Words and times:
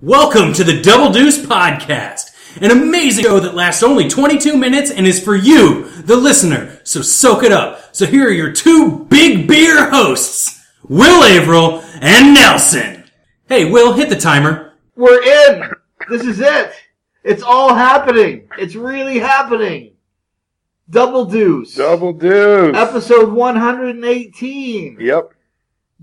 Welcome 0.00 0.52
to 0.52 0.62
the 0.62 0.80
Double 0.80 1.12
Deuce 1.12 1.44
Podcast, 1.44 2.30
an 2.62 2.70
amazing 2.70 3.24
show 3.24 3.40
that 3.40 3.56
lasts 3.56 3.82
only 3.82 4.08
22 4.08 4.56
minutes 4.56 4.92
and 4.92 5.08
is 5.08 5.20
for 5.20 5.34
you, 5.34 5.88
the 6.02 6.14
listener. 6.14 6.80
So 6.84 7.02
soak 7.02 7.42
it 7.42 7.50
up. 7.50 7.96
So 7.96 8.06
here 8.06 8.28
are 8.28 8.32
your 8.32 8.52
two 8.52 9.06
big 9.06 9.48
beer 9.48 9.90
hosts, 9.90 10.64
Will 10.88 11.24
Averill 11.24 11.80
and 12.00 12.32
Nelson. 12.32 13.10
Hey, 13.48 13.68
Will, 13.68 13.92
hit 13.92 14.08
the 14.08 14.14
timer. 14.14 14.74
We're 14.94 15.20
in. 15.20 15.68
This 16.08 16.22
is 16.22 16.38
it. 16.38 16.70
It's 17.24 17.42
all 17.42 17.74
happening. 17.74 18.48
It's 18.56 18.76
really 18.76 19.18
happening. 19.18 19.94
Double 20.88 21.24
Deuce. 21.24 21.74
Double 21.74 22.12
deuce. 22.12 22.76
Episode 22.76 23.32
118. 23.32 24.98
Yep. 25.00 25.32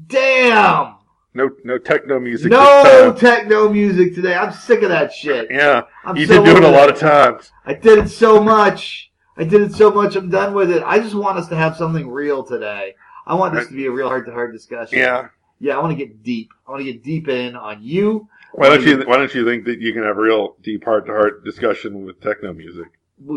Damn. 0.05 0.96
No, 1.36 1.52
no 1.65 1.77
techno 1.77 2.17
music. 2.17 2.49
No 2.49 3.13
techno 3.15 3.67
music 3.67 4.15
today. 4.15 4.34
I'm 4.34 4.54
sick 4.54 4.84
of 4.84 4.89
that 4.89 5.11
shit. 5.11 5.52
Yeah, 5.52 5.81
I'm 6.05 6.16
you 6.16 6.26
so 6.27 6.41
did 6.41 6.53
do 6.53 6.57
it 6.57 6.63
a 6.63 6.71
lot 6.71 6.89
of 6.89 6.98
times. 6.98 7.52
I 7.66 7.73
did 7.73 7.99
it 7.99 8.07
so 8.07 8.41
much. 8.41 9.12
I 9.38 9.43
did 9.43 9.62
it 9.62 9.73
so 9.73 9.91
much. 9.91 10.16
I'm 10.16 10.29
done 10.29 10.53
with 10.53 10.71
it. 10.71 10.81
I 10.85 10.98
just 10.99 11.13
want 11.13 11.38
us 11.38 11.49
to 11.49 11.55
have 11.57 11.76
something 11.76 12.07
real 12.07 12.43
today. 12.43 12.95
I 13.27 13.35
want 13.35 13.53
this 13.53 13.67
to 13.67 13.73
be 13.73 13.85
a 13.85 13.91
real 13.91 14.07
heart 14.07 14.26
to 14.27 14.31
heart 14.31 14.53
discussion. 14.53 14.98
Yeah. 14.98 15.27
Yeah, 15.59 15.76
I 15.77 15.81
want 15.81 15.91
to 15.91 15.98
get 15.98 16.23
deep. 16.23 16.52
I 16.66 16.71
want 16.71 16.85
to 16.85 16.91
get 16.91 17.03
deep 17.03 17.27
in 17.27 17.57
on 17.57 17.84
you. 17.84 18.29
Why 18.54 18.70
don't 18.70 18.85
you 18.85 19.04
Why 19.05 19.17
don't 19.17 19.34
you 19.35 19.43
think 19.43 19.65
that 19.65 19.81
you 19.81 19.91
can 19.91 20.04
have 20.04 20.17
a 20.17 20.21
real 20.21 20.55
deep 20.63 20.85
heart 20.85 21.05
to 21.07 21.12
heart 21.12 21.43
discussion 21.43 22.05
with 22.05 22.21
techno 22.21 22.54
music? 22.54 22.88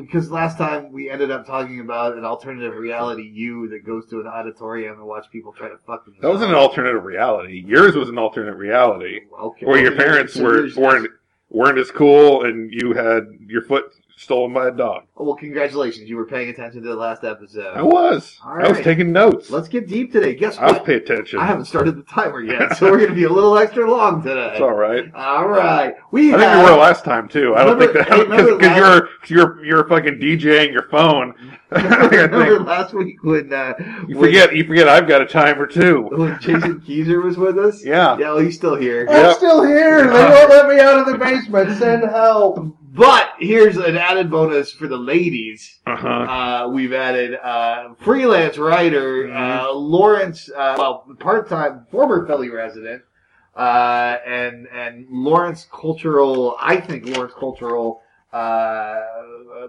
Because 0.01 0.31
last 0.31 0.59
time 0.59 0.93
we 0.93 1.09
ended 1.09 1.31
up 1.31 1.47
talking 1.47 1.81
about 1.81 2.17
an 2.17 2.25
alternative 2.25 2.75
reality 2.75 3.23
you 3.23 3.69
that 3.69 3.87
goes 3.87 4.07
to 4.11 4.21
an 4.21 4.27
auditorium 4.27 4.99
and 4.99 5.07
watch 5.07 5.27
people 5.31 5.53
try 5.53 5.69
to 5.69 5.77
fuck 5.87 6.05
themselves. 6.05 6.23
That 6.23 6.29
wasn't 6.31 6.51
an 6.51 6.57
alternative 6.57 7.05
reality. 7.05 7.63
Yours 7.67 7.95
was 7.95 8.09
an 8.09 8.19
alternate 8.19 8.57
reality 8.57 9.21
Okay. 9.41 9.67
where 9.67 9.81
your 9.81 9.95
parents 9.97 10.37
were 10.37 10.69
weren't 10.77 11.09
weren't 11.51 11.79
as 11.79 11.91
cool, 11.91 12.45
and 12.45 12.73
you 12.73 12.93
had 12.93 13.27
your 13.47 13.63
foot 13.63 13.85
stolen 14.19 14.53
by 14.53 14.69
a 14.69 14.71
dog. 14.73 15.05
Oh, 15.17 15.25
well, 15.25 15.35
congratulations. 15.37 16.09
You 16.09 16.17
were 16.17 16.27
paying 16.27 16.49
attention 16.49 16.83
to 16.83 16.89
the 16.89 16.97
last 16.97 17.25
episode. 17.25 17.77
I 17.77 17.83
was. 17.83 18.39
All 18.45 18.53
I 18.53 18.69
was 18.69 18.81
taking 18.81 19.13
notes. 19.13 19.51
Let's 19.51 19.69
get 19.69 19.89
deep 19.89 20.13
today. 20.13 20.35
Guess 20.35 20.57
what? 20.57 20.63
I 20.63 20.67
was 20.67 20.73
what? 20.79 20.87
paying 20.87 21.01
attention. 21.03 21.39
I 21.39 21.47
haven't 21.47 21.67
started 21.67 21.97
the 21.97 22.03
timer 22.03 22.41
yet, 22.43 22.77
so 22.77 22.91
we're 22.91 22.99
going 22.99 23.11
to 23.11 23.15
be 23.15 23.25
a 23.25 23.33
little 23.33 23.57
extra 23.57 23.89
long 23.91 24.23
today. 24.23 24.51
It's 24.53 24.61
all 24.61 24.75
right. 24.75 25.13
All 25.15 25.49
right. 25.49 25.95
We 26.11 26.35
I 26.35 26.39
think 26.39 26.43
have, 26.43 26.59
you 26.67 26.73
were 26.73 26.79
last 26.79 27.05
time 27.05 27.29
too. 27.29 27.55
I 27.55 27.65
don't 27.65 27.79
Remember- 27.79 28.05
think 28.05 28.09
that 28.09 28.17
hey, 28.17 28.25
because 28.25 28.61
last- 28.63 29.31
you're 29.31 29.39
you're 29.39 29.65
you're 29.65 29.89
fucking 29.89 30.19
DJing 30.21 30.73
your 30.73 30.89
phone. 30.89 31.35
I 31.71 31.83
remember 31.83 32.57
think 32.57 32.67
last 32.67 32.95
week 32.95 33.23
when, 33.23 33.53
uh, 33.53 33.75
you 34.09 34.17
when, 34.17 34.29
forget 34.29 34.57
you 34.57 34.65
forget 34.65 34.89
I've 34.89 35.07
got 35.07 35.21
a 35.21 35.27
timer 35.27 35.67
too. 35.67 36.09
when 36.11 36.39
Jason 36.41 36.81
Keyser 36.81 37.23
was 37.23 37.37
with 37.37 37.59
us? 37.59 37.85
Yeah. 37.85 38.17
Yeah, 38.19 38.33
well, 38.33 38.39
he's 38.39 38.57
still 38.57 38.75
here. 38.75 39.07
I'm 39.09 39.35
still 39.35 39.63
here. 39.65 40.05
They 40.05 40.11
won't 40.11 40.49
let 40.51 40.69
me 40.69 40.81
out 40.81 40.99
of 41.01 41.07
the 41.07 41.19
basement. 41.19 41.79
Send 41.79 42.05
help. 42.05 42.75
But 42.99 43.35
here's 43.39 43.77
an 43.77 43.97
added 43.97 44.29
bonus 44.29 44.73
for 44.73 44.89
the 44.89 44.97
ladies. 44.97 45.79
Uh 45.87 45.95
huh. 45.97 46.09
Uh, 46.09 46.69
we've 46.73 46.93
added 46.93 47.35
uh, 47.37 47.95
freelance 48.01 48.59
writer 48.59 49.29
Mm-hmm. 49.29 49.37
uh, 49.69 49.73
Lawrence, 49.73 50.51
uh, 50.51 50.75
well, 50.77 51.07
part-time 51.21 51.87
former 51.93 52.27
Philly 52.27 52.51
resident, 52.51 53.03
uh, 53.57 54.17
and 54.27 54.67
and 54.75 55.07
Lawrence 55.11 55.69
cultural, 55.71 56.57
I 56.61 56.81
think 56.81 57.07
Lawrence 57.07 57.35
cultural 57.39 58.03
uh, 58.33 59.01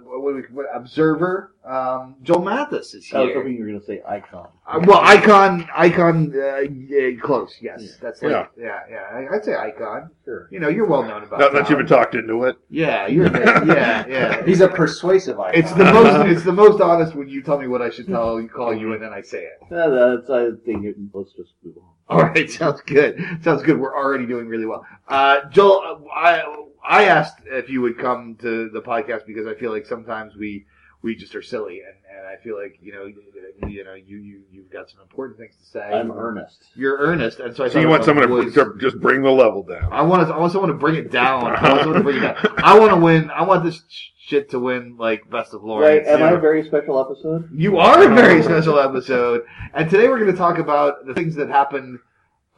what 0.04 0.32
do 0.32 0.36
we, 0.36 0.42
what, 0.54 0.66
observer. 0.74 1.54
Um, 1.66 2.16
Joel 2.24 2.42
Mathis 2.44 2.94
is 2.94 3.06
here. 3.06 3.20
I 3.20 3.24
was 3.24 3.34
hoping 3.34 3.54
you 3.54 3.62
were 3.62 3.68
going 3.68 3.80
to 3.80 3.86
say 3.86 4.02
icon. 4.08 4.50
Uh, 4.68 4.80
well, 4.84 5.00
icon, 5.00 5.68
icon, 5.76 6.34
uh, 6.36 6.58
yeah, 6.60 7.12
close. 7.22 7.56
Yes, 7.62 7.82
Yeah. 7.82 7.90
that's 8.02 8.22
like, 8.22 8.50
yeah, 8.58 8.80
yeah. 8.90 9.04
I- 9.12 9.36
I'd 9.36 9.46
say 9.46 9.56
icon. 9.56 10.10
Sure. 10.26 10.50
You 10.52 10.60
know, 10.60 10.68
you're 10.68 10.88
well 10.88 11.04
known 11.04 11.24
about. 11.24 11.40
Not 11.40 11.54
that 11.54 11.70
you've 11.70 11.78
been 11.80 11.88
talked 11.88 12.16
into 12.16 12.44
it. 12.44 12.58
Yeah, 12.70 13.08
you're. 13.08 13.28
yeah, 13.66 14.06
yeah. 14.08 14.46
He's 14.46 14.62
a 14.62 14.68
persuasive 14.68 15.40
icon. 15.40 15.56
It's 15.58 15.72
the 15.74 15.86
most. 15.86 16.10
It's 16.30 16.44
the 16.44 16.54
most 16.54 16.82
honest 16.82 17.16
when 17.16 17.30
you 17.30 17.42
tell 17.42 17.58
me 17.60 17.68
what 17.68 17.82
I 17.82 17.90
should 17.90 18.08
tell 18.08 18.42
you, 18.42 18.50
call 18.50 18.74
you, 18.76 18.94
and 18.94 19.02
then 19.02 19.14
I 19.14 19.22
say 19.22 19.44
it. 19.44 19.60
No, 19.72 20.18
that's, 20.18 20.30
I 20.30 20.50
think 20.66 20.86
it, 20.86 20.96
let's 21.14 21.32
just 21.34 21.54
move 21.64 21.78
on. 21.78 21.84
All 22.10 22.24
right, 22.24 22.50
sounds 22.60 22.82
good. 22.82 23.20
Sounds 23.42 23.64
good. 23.64 23.80
We're 23.80 23.96
already 23.96 24.26
doing 24.26 24.48
really 24.48 24.66
well. 24.66 24.86
Uh, 25.08 25.48
Joel, 25.50 26.02
uh, 26.14 26.14
I 26.14 26.66
I 26.88 27.06
asked 27.06 27.42
if 27.46 27.70
you 27.70 27.82
would 27.82 27.98
come 27.98 28.36
to 28.42 28.70
the 28.70 28.82
podcast 28.82 29.26
because 29.28 29.48
I 29.48 29.56
feel 29.56 29.72
like 29.72 29.86
sometimes 29.86 30.36
we 30.36 30.66
we 31.02 31.16
just 31.16 31.34
are 31.36 31.42
silly, 31.42 31.80
and, 31.80 31.96
and 32.18 32.28
I 32.28 32.42
feel 32.44 32.62
like 32.62 32.78
you 32.82 32.92
know 32.92 33.06
you, 33.06 33.22
you 33.70 33.84
know 33.84 33.94
you 33.94 34.18
you 34.18 34.42
you've 34.52 34.72
got 34.72 34.90
some 34.90 35.00
important 35.02 35.38
things 35.40 35.56
to 35.58 35.66
say. 35.66 35.80
I'm 35.82 36.12
earnest. 36.12 36.66
You're 36.76 36.98
earnest, 36.98 37.40
and 37.40 37.56
so 37.56 37.64
I 37.66 37.70
So 37.70 37.80
you 37.80 37.88
want 37.88 38.04
someone 38.04 38.28
to, 38.28 38.52
to 38.52 38.74
just 38.80 39.00
bring 39.00 39.22
the 39.22 39.32
level 39.32 39.64
down. 39.64 39.88
I 39.92 40.02
want 40.02 40.28
to. 40.28 40.34
I 40.34 40.38
want 40.38 40.54
to 40.68 40.74
bring 40.74 40.96
it 40.96 41.12
down. 41.12 41.46
I 41.46 41.86
want 41.86 41.98
to 41.98 42.04
bring 42.04 42.18
it 42.18 42.22
down. 42.22 42.36
I 42.58 42.78
want 42.78 42.92
to 42.92 42.98
win. 42.98 43.30
I 43.32 43.44
want 43.44 43.64
this 43.64 43.82
shit 44.20 44.50
to 44.52 44.60
win 44.60 44.98
like 44.98 45.30
best 45.30 45.54
of 45.54 45.62
Right? 45.64 45.70
Lawrence. 45.70 46.08
Am 46.08 46.22
I 46.22 46.32
Yeah. 46.32 46.38
a 46.38 46.40
very 46.40 46.66
special 46.66 47.00
episode? 47.00 47.50
You 47.54 47.78
are 47.78 48.04
a 48.12 48.14
very 48.14 48.44
special 48.44 48.78
episode. 48.80 49.44
And 49.74 49.90
today 49.90 50.08
we're 50.08 50.20
going 50.20 50.32
to 50.32 50.38
talk 50.38 50.58
about 50.60 51.06
the 51.08 51.14
things 51.14 51.36
that 51.36 51.50
happened 51.50 52.00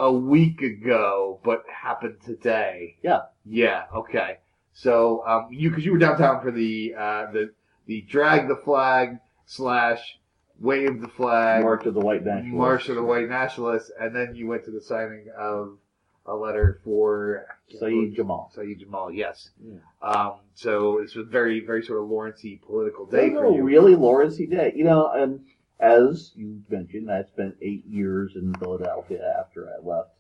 a 0.02 0.12
week 0.12 0.62
ago, 0.64 1.40
but 1.44 1.64
happened 1.72 2.18
today. 2.26 2.98
Yeah. 3.04 3.22
Yeah. 3.46 3.84
Okay. 3.96 4.40
So, 4.74 5.24
um, 5.28 5.50
you, 5.52 5.70
cause 5.70 5.86
you 5.86 5.92
were 5.92 6.00
downtown 6.00 6.42
for 6.42 6.50
the, 6.52 6.96
uh, 6.98 7.32
the, 7.32 7.54
the 7.86 8.02
drag 8.10 8.48
the 8.48 8.56
flag 8.56 9.20
slash 9.46 10.18
wave 10.60 11.02
the 11.02 11.08
flag 11.08 11.64
March 11.64 11.86
of 11.86 11.94
the 11.94 12.00
White 12.00 12.26
Nationalists. 12.26 12.58
March 12.58 12.90
of 12.90 12.96
the 12.96 13.04
White 13.04 13.30
Nationalists. 13.30 13.92
And 14.00 14.16
then 14.16 14.34
you 14.34 14.48
went 14.48 14.66
to 14.66 14.72
the 14.72 14.82
signing 14.82 15.28
of 15.38 15.78
a 16.26 16.36
letter 16.36 16.82
for 16.84 17.46
Syed 17.80 18.16
Jamal. 18.16 18.52
Syed 18.56 18.80
Jamal. 18.80 19.12
Yes. 19.12 19.52
Yeah. 19.64 19.76
Um, 20.02 20.34
so 20.56 20.98
it's 20.98 21.16
a 21.16 21.24
very, 21.24 21.60
very 21.64 21.84
sort 21.84 22.02
of 22.02 22.10
Lawrencey 22.10 22.60
political 22.66 23.06
day 23.06 23.30
for 23.30 23.54
you. 23.54 23.64
really 23.64 23.96
Lawrence 23.96 24.38
Day. 24.38 24.74
You 24.76 24.84
know, 24.84 25.12
and 25.12 25.42
as 25.82 26.32
you 26.36 26.62
mentioned, 26.70 27.12
I 27.12 27.24
spent 27.24 27.56
eight 27.62 27.86
years 27.86 28.34
in 28.36 28.54
Philadelphia 28.56 29.36
after 29.40 29.70
I 29.70 29.86
left 29.86 30.12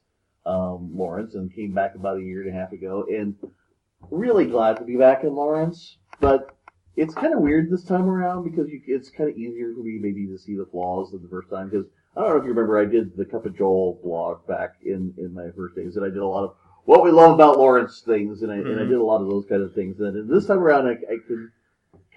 um, 0.45 0.91
Lawrence 0.97 1.35
and 1.35 1.53
came 1.53 1.72
back 1.73 1.95
about 1.95 2.17
a 2.17 2.22
year 2.22 2.41
and 2.41 2.49
a 2.49 2.59
half 2.59 2.72
ago, 2.72 3.05
and 3.09 3.35
really 4.09 4.45
glad 4.45 4.77
to 4.77 4.83
be 4.83 4.97
back 4.97 5.23
in 5.23 5.35
Lawrence. 5.35 5.97
But 6.19 6.55
it's 6.95 7.13
kind 7.13 7.33
of 7.33 7.39
weird 7.41 7.69
this 7.69 7.83
time 7.83 8.09
around 8.09 8.44
because 8.44 8.69
you, 8.69 8.81
it's 8.88 9.09
kind 9.09 9.29
of 9.29 9.38
easier 9.38 9.73
for 9.73 9.81
me 9.81 9.99
maybe 10.01 10.27
to 10.27 10.38
see 10.38 10.55
the 10.55 10.66
flaws 10.66 11.11
than 11.11 11.22
the 11.22 11.29
first 11.29 11.49
time 11.49 11.69
because 11.69 11.85
I 12.17 12.22
don't 12.22 12.29
know 12.31 12.38
if 12.38 12.43
you 12.43 12.49
remember 12.49 12.79
I 12.79 12.85
did 12.85 13.16
the 13.16 13.25
Cup 13.25 13.45
of 13.45 13.55
Joel 13.55 13.99
blog 14.03 14.45
back 14.47 14.75
in 14.83 15.13
in 15.17 15.33
my 15.33 15.49
first 15.55 15.75
days 15.75 15.95
and 15.95 16.05
I 16.05 16.09
did 16.09 16.17
a 16.17 16.28
lot 16.28 16.43
of 16.43 16.55
what 16.85 17.03
we 17.03 17.11
love 17.11 17.33
about 17.33 17.57
Lawrence 17.57 18.01
things 18.01 18.41
and 18.41 18.51
I 18.51 18.57
and 18.57 18.79
I 18.79 18.83
Mhm. 18.83 18.89
did 18.89 18.97
a 18.97 19.03
lot 19.03 19.22
of 19.22 19.29
those 19.29 19.45
kind 19.45 19.61
of 19.61 19.73
things 19.73 19.99
and 20.01 20.29
this 20.29 20.47
time 20.47 20.59
around 20.59 20.88
I, 20.88 20.91
I 20.91 21.17
can 21.25 21.51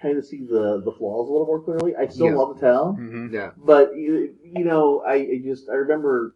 kind 0.05 0.17
of 0.19 0.25
see 0.25 0.43
the 0.43 0.81
the 0.85 0.91
flaws 0.91 1.27
a 1.27 1.31
little 1.31 1.47
more 1.47 1.61
clearly. 1.61 1.95
I 1.95 2.05
still 2.07 2.27
Yeah. 2.27 2.35
love 2.35 2.59
the 2.59 2.61
town, 2.67 2.95
hmm 2.95 3.33
Yeah. 3.33 3.51
but 3.57 3.95
you, 3.97 4.35
you 4.43 4.63
know 4.63 4.99
I, 5.01 5.15
I 5.15 5.41
just 5.43 5.67
I 5.69 5.73
remember 5.73 6.35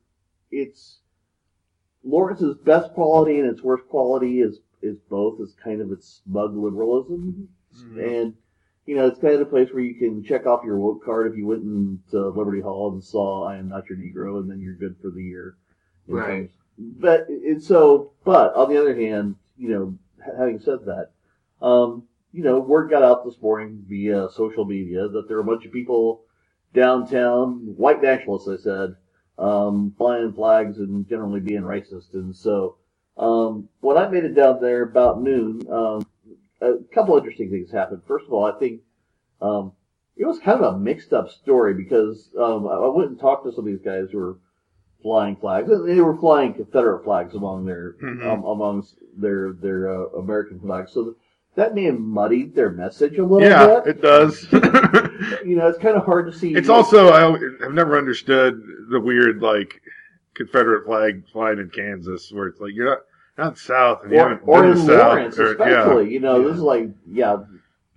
it's 0.52 1.00
Lawrence's 2.04 2.56
best 2.58 2.94
quality 2.94 3.40
and 3.40 3.48
its 3.50 3.62
worst 3.62 3.88
quality 3.90 4.42
is 4.42 4.60
is 4.82 4.98
both 5.10 5.40
is 5.42 5.54
kind 5.64 5.82
of 5.82 5.92
its 5.92 6.22
smug 6.26 6.56
liberalism 6.56 7.50
Mm-hmm. 7.78 8.00
and 8.00 8.34
you 8.88 8.96
know 8.96 9.06
it's 9.06 9.20
kind 9.20 9.34
of 9.36 9.40
the 9.42 9.46
place 9.46 9.72
where 9.72 9.84
you 9.84 9.94
can 9.94 10.24
check 10.24 10.48
off 10.48 10.66
your 10.66 10.80
woke 10.80 11.06
card 11.06 11.32
if 11.32 11.38
you 11.38 11.46
went 11.46 11.62
into 11.62 12.30
Liberty 12.30 12.62
Hall 12.62 12.92
and 12.92 13.04
saw 13.04 13.44
I 13.48 13.58
am 13.58 13.70
not 13.70 13.88
your 13.88 14.00
Negro 14.00 14.40
and 14.40 14.50
then 14.50 14.60
you're 14.60 14.74
good 14.74 14.96
for 15.00 15.12
the 15.12 15.22
year. 15.22 15.56
Right. 16.08 16.50
terms- 16.50 16.96
But 17.00 17.30
and 17.30 17.62
so, 17.62 18.14
but 18.24 18.56
on 18.56 18.70
the 18.70 18.78
other 18.82 18.96
hand, 18.96 19.36
you 19.56 19.70
know, 19.70 19.98
having 20.36 20.58
said 20.60 20.80
that, 20.86 21.12
um, 21.62 22.08
you 22.32 22.44
know, 22.44 22.60
word 22.60 22.90
got 22.90 23.04
out 23.04 23.26
this 23.26 23.42
morning 23.42 23.84
via 23.88 24.30
social 24.32 24.66
media 24.66 25.08
that 25.08 25.28
there 25.28 25.38
are 25.38 25.42
a 25.42 25.46
bunch 25.46 25.66
of 25.66 25.72
people 25.72 26.22
downtown, 26.74 27.74
white 27.78 28.02
nationalists, 28.02 28.48
I 28.48 28.58
said, 28.58 28.96
um, 29.38 29.94
flying 29.98 30.34
flags 30.34 30.78
and 30.78 31.08
generally 31.08 31.40
being 31.40 31.62
racist. 31.62 32.14
And 32.14 32.36
so, 32.36 32.76
um, 33.18 33.70
when 33.80 33.98
I 33.98 34.08
made 34.08 34.26
it 34.26 34.36
down 34.36 34.62
there 34.62 34.84
about 34.84 35.22
noon, 35.22 35.62
um, 35.72 36.06
a 36.62 36.76
couple 36.94 37.18
interesting 37.18 37.50
things 37.50 37.72
happened. 37.72 38.02
First 38.08 38.26
of 38.28 38.34
all, 38.34 38.46
I 38.46 38.58
think, 38.60 38.82
um, 39.42 39.72
it 40.16 40.26
was 40.26 40.40
kind 40.40 40.62
of 40.62 40.76
a 40.76 40.78
mixed 40.78 41.14
up 41.14 41.30
story 41.30 41.74
because, 41.74 42.30
um, 42.38 42.68
I 42.68 42.88
went 42.90 43.10
and 43.10 43.20
talked 43.20 43.46
to 43.46 43.52
some 43.52 43.66
of 43.66 43.72
these 43.72 43.82
guys 43.82 44.10
who 44.12 44.20
were 44.20 44.38
flying 45.02 45.38
flags. 45.38 45.72
And 45.72 45.88
They 45.88 46.02
were 46.02 46.18
flying 46.18 46.54
Confederate 46.54 47.06
flags 47.06 47.34
among 47.34 47.66
their, 47.66 47.94
Mhm. 47.94 48.26
um, 48.26 48.44
amongst 48.44 49.00
their, 49.18 49.54
their, 49.54 49.90
uh, 49.90 50.08
American 50.20 50.60
flags. 50.60 50.92
So 50.92 51.16
that 51.56 51.76
may 51.76 51.86
have 51.86 52.00
muddied 52.00 52.56
their 52.56 52.70
message 52.70 53.18
a 53.18 53.24
little 53.26 53.42
Yeah, 53.48 53.82
bit. 53.84 53.98
it 53.98 54.02
does. 54.02 54.48
You 55.46 55.58
know, 55.58 55.68
it's 55.68 55.80
kind 55.80 55.98
of 55.98 56.06
hard 56.06 56.32
to 56.32 56.38
see. 56.38 56.54
it's 56.56 56.70
also 56.70 57.10
I, 57.10 57.34
I've 57.66 57.74
never 57.74 57.98
understood 57.98 58.62
the 58.90 59.00
weird 59.02 59.42
like 59.42 59.82
Confederate 60.34 60.86
flag 60.86 61.24
flying 61.32 61.60
in 61.60 61.70
Kansas, 61.70 62.32
where 62.32 62.48
it's 62.48 62.60
like 62.62 62.72
you're 62.74 62.86
not 62.90 63.00
not 63.38 63.58
south 63.58 64.04
and 64.04 64.12
you 64.14 64.18
or, 64.20 64.30
haven't 64.30 64.42
or 64.46 64.62
been 64.62 64.72
in 64.72 64.78
the 64.78 64.84
south. 64.86 64.98
Lawrence, 65.00 65.40
or- 65.40 65.46
yeah. 65.58 65.80
especially. 65.82 66.14
You 66.14 66.20
know, 66.22 66.40
Yeah. 66.40 66.48
this 66.48 66.56
is 66.58 66.62
like, 66.64 66.90
yeah. 67.12 67.38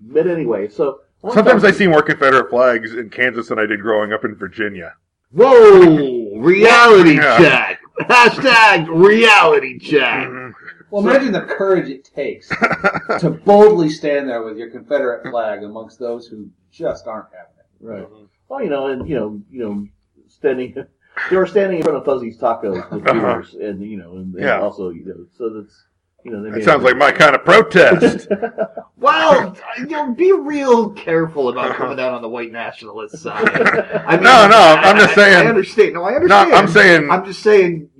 But 0.00 0.26
anyway, 0.26 0.68
so 0.68 1.00
Sometimes 1.32 1.62
I 1.62 1.70
see 1.70 1.86
more 1.86 2.02
Confederate 2.02 2.50
flags 2.50 2.92
in 2.94 3.08
Kansas 3.08 3.46
than 3.48 3.58
I 3.60 3.66
did 3.66 3.80
growing 3.80 4.12
up 4.12 4.24
in 4.24 4.34
Virginia. 4.34 4.94
Whoa! 5.30 6.36
Reality 6.38 7.14
Yeah. 7.16 7.38
check. 7.38 7.80
Hashtag 8.00 8.88
reality 8.88 9.78
check. 9.78 10.26
Mhm. 10.28 10.52
Well, 10.92 11.08
imagine 11.08 11.32
the 11.32 11.40
courage 11.40 11.88
it 11.88 12.04
takes 12.04 12.48
to 12.50 13.30
boldly 13.46 13.88
stand 13.88 14.28
there 14.28 14.42
with 14.42 14.58
your 14.58 14.68
Confederate 14.70 15.30
flag 15.30 15.62
amongst 15.64 15.98
those 15.98 16.26
who 16.26 16.50
just 16.70 17.06
aren't 17.06 17.28
having 17.32 17.54
it. 17.58 17.66
Right. 17.80 18.08
Well, 18.50 18.62
you 18.62 18.68
know, 18.68 18.88
and 18.88 19.08
you 19.08 19.14
know, 19.16 19.40
you 19.50 19.60
know, 19.64 19.86
standing. 20.28 20.76
They 21.28 21.36
were 21.36 21.46
standing 21.46 21.76
in 21.76 21.82
front 21.84 21.98
of 21.98 22.06
Fuzzy's 22.06 22.38
Tacos 22.38 22.90
with 22.90 23.06
Uh-huh. 23.06 23.12
beers, 23.12 23.52
and 23.54 23.82
you 23.82 23.98
know, 23.98 24.12
and, 24.12 24.34
and 24.34 24.42
Yeah. 24.44 24.60
also, 24.62 24.88
you 24.88 25.04
know, 25.04 25.26
so 25.36 25.50
that's, 25.50 25.84
you 26.24 26.30
know, 26.32 26.42
they 26.42 26.48
That 26.48 26.56
made 26.56 26.64
sounds 26.64 26.82
like 26.84 26.96
my 26.96 27.12
kind 27.12 27.34
of 27.34 27.44
protest. 27.44 28.28
Well, 28.96 29.54
you 29.78 29.86
know, 29.86 30.12
be 30.14 30.32
real 30.32 30.90
careful 30.90 31.48
about 31.50 31.74
coming 31.76 31.96
down 31.98 32.14
on 32.14 32.22
the 32.22 32.28
white 32.30 32.50
nationalist 32.52 33.18
side. 33.18 33.46
I 33.48 34.12
mean, 34.14 34.22
No, 34.22 34.46
no, 34.48 34.56
I'm 34.58 34.96
just 34.96 35.10
I- 35.10 35.14
saying- 35.16 35.46
I 35.46 35.50
understand. 35.50 35.94
No, 35.94 36.04
I 36.04 36.10
no, 36.12 36.16
understand. 36.16 36.54
I'm 36.54 36.68
saying. 36.68 37.10
I'm 37.10 37.24
just 37.26 37.42
saying 37.42 37.90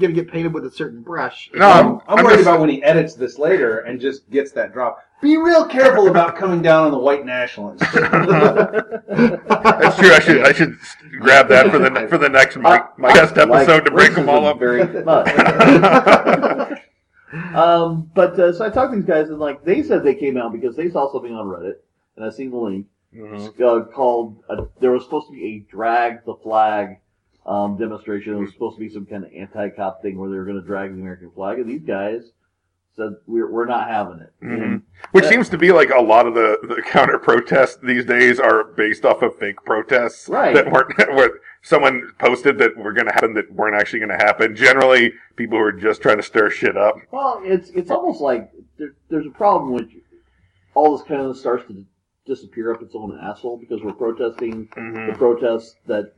you, 0.00 0.08
you're 0.08 0.14
gonna 0.14 0.24
get 0.24 0.32
painted 0.32 0.52
with 0.54 0.64
a 0.66 0.70
certain 0.70 1.02
brush. 1.02 1.50
No, 1.54 1.68
I'm, 1.70 1.86
I'm, 2.08 2.18
I'm 2.18 2.24
worried 2.24 2.36
just- 2.36 2.48
about 2.48 2.60
when 2.60 2.70
he 2.70 2.82
edits 2.82 3.14
this 3.14 3.38
later 3.38 3.80
and 3.80 4.00
just 4.00 4.28
gets 4.30 4.52
that 4.52 4.72
drop. 4.72 5.04
Be 5.22 5.36
real 5.36 5.66
careful 5.66 6.08
about 6.08 6.34
coming 6.36 6.62
down 6.62 6.84
on 6.86 6.92
the 6.92 6.98
white 6.98 7.26
nationalists. 7.26 7.82
That's 7.92 9.98
true. 9.98 10.12
I 10.14 10.18
should 10.20 10.46
I 10.46 10.52
should 10.52 10.78
grab 11.20 11.48
that 11.48 11.70
for 11.70 11.78
the 11.78 12.06
for 12.08 12.16
the 12.16 12.30
next 12.30 12.56
my, 12.56 12.82
my 12.96 13.12
guest 13.12 13.36
episode 13.36 13.84
to 13.84 13.90
break 13.90 14.14
them 14.14 14.30
all 14.30 14.46
up. 14.46 14.58
Very 14.58 14.82
much. 15.04 15.28
um, 17.54 18.10
but 18.14 18.38
uh, 18.40 18.52
so 18.52 18.64
I 18.64 18.70
talked 18.70 18.92
to 18.92 18.96
these 18.98 19.06
guys, 19.06 19.28
and 19.28 19.38
like 19.38 19.64
they 19.64 19.82
said, 19.82 20.02
they 20.04 20.14
came 20.14 20.36
out 20.36 20.52
because 20.52 20.76
they 20.76 20.90
saw 20.90 21.10
something 21.12 21.34
on 21.34 21.46
Reddit, 21.46 21.74
and 22.16 22.24
I 22.24 22.30
seen 22.30 22.50
the 22.50 22.56
link 22.56 22.86
Mhm. 23.14 23.60
uh, 23.60 23.84
called. 23.92 24.42
Uh, 24.48 24.64
there 24.80 24.90
was 24.92 25.04
supposed 25.04 25.26
to 25.28 25.32
be 25.34 25.44
a 25.44 25.58
drag 25.70 26.24
the 26.24 26.34
flag 26.42 26.98
um, 27.46 27.76
demonstration. 27.78 28.34
It 28.34 28.38
was 28.40 28.52
supposed 28.52 28.76
to 28.76 28.80
be 28.80 28.88
some 28.88 29.06
kind 29.06 29.24
of 29.24 29.30
anti-cop 29.32 30.02
thing 30.02 30.18
where 30.18 30.30
they 30.30 30.36
were 30.36 30.44
going 30.44 30.60
to 30.60 30.66
drag 30.66 30.94
the 30.94 31.00
American 31.00 31.30
flag, 31.30 31.58
and 31.58 31.68
these 31.68 31.82
guys 31.82 32.32
said 32.96 33.12
we're 33.26 33.50
we're 33.50 33.66
not 33.66 33.88
having 33.88 34.18
it. 34.20 34.32
Mhm. 34.42 34.82
Which 35.12 35.24
Uh, 35.24 35.28
seems 35.28 35.48
to 35.50 35.56
be 35.58 35.70
like 35.72 35.90
a 35.90 36.00
lot 36.02 36.26
of 36.26 36.34
the, 36.34 36.58
the 36.62 36.82
counter 36.86 37.18
protests 37.18 37.76
these 37.82 38.04
days 38.04 38.40
are 38.40 38.64
based 38.64 39.04
off 39.04 39.22
of 39.22 39.36
fake 39.36 39.64
protests 39.64 40.28
Right. 40.28 40.54
that 40.54 40.70
weren't 40.72 40.96
where 41.14 41.38
someone 41.62 42.10
posted 42.18 42.58
that 42.58 42.76
were 42.76 42.92
going 42.92 43.06
to 43.06 43.12
happen 43.12 43.34
that 43.34 43.50
weren't 43.52 43.76
actually 43.76 44.00
going 44.00 44.10
to 44.18 44.24
happen. 44.24 44.56
Generally, 44.56 45.12
people 45.36 45.56
who 45.56 45.64
are 45.64 45.72
just 45.72 46.02
trying 46.02 46.16
to 46.16 46.22
stir 46.22 46.50
shit 46.50 46.76
up. 46.76 46.96
Well, 47.12 47.40
it's 47.44 47.70
it's 47.70 47.90
almost 47.92 48.20
like 48.20 48.50
there, 48.76 48.94
there's 49.08 49.26
a 49.26 49.30
problem 49.30 49.72
with 49.72 49.88
all 50.74 50.96
this 50.96 51.06
kind 51.06 51.20
of 51.20 51.36
starts 51.36 51.66
to 51.68 51.84
disappear 52.26 52.72
up 52.72 52.82
its 52.82 52.94
own 52.96 53.16
asshole 53.22 53.56
because 53.56 53.82
we're 53.82 53.92
protesting 53.92 54.68
the 54.74 54.80
Mhm. 54.80 55.16
protests 55.16 55.76
that 55.86 56.12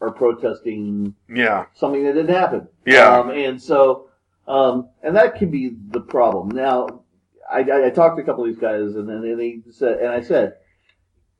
are 0.00 0.10
protesting 0.10 1.14
Yeah, 1.28 1.66
something 1.74 2.04
that 2.04 2.14
didn't 2.14 2.34
happen. 2.34 2.68
Yeah. 2.86 3.18
Um, 3.18 3.30
and 3.30 3.60
so, 3.60 4.08
um, 4.48 4.88
and 5.02 5.14
that 5.16 5.36
can 5.36 5.50
be 5.50 5.76
the 5.90 6.00
problem. 6.00 6.48
Now, 6.48 7.02
I, 7.50 7.60
I, 7.60 7.86
I 7.86 7.90
talked 7.90 8.16
to 8.16 8.22
a 8.22 8.26
couple 8.26 8.44
of 8.44 8.50
these 8.50 8.58
guys, 8.58 8.94
and 8.94 9.08
then 9.08 9.36
they 9.36 9.58
said, 9.72 9.98
and 9.98 10.08
I 10.08 10.22
said, 10.22 10.54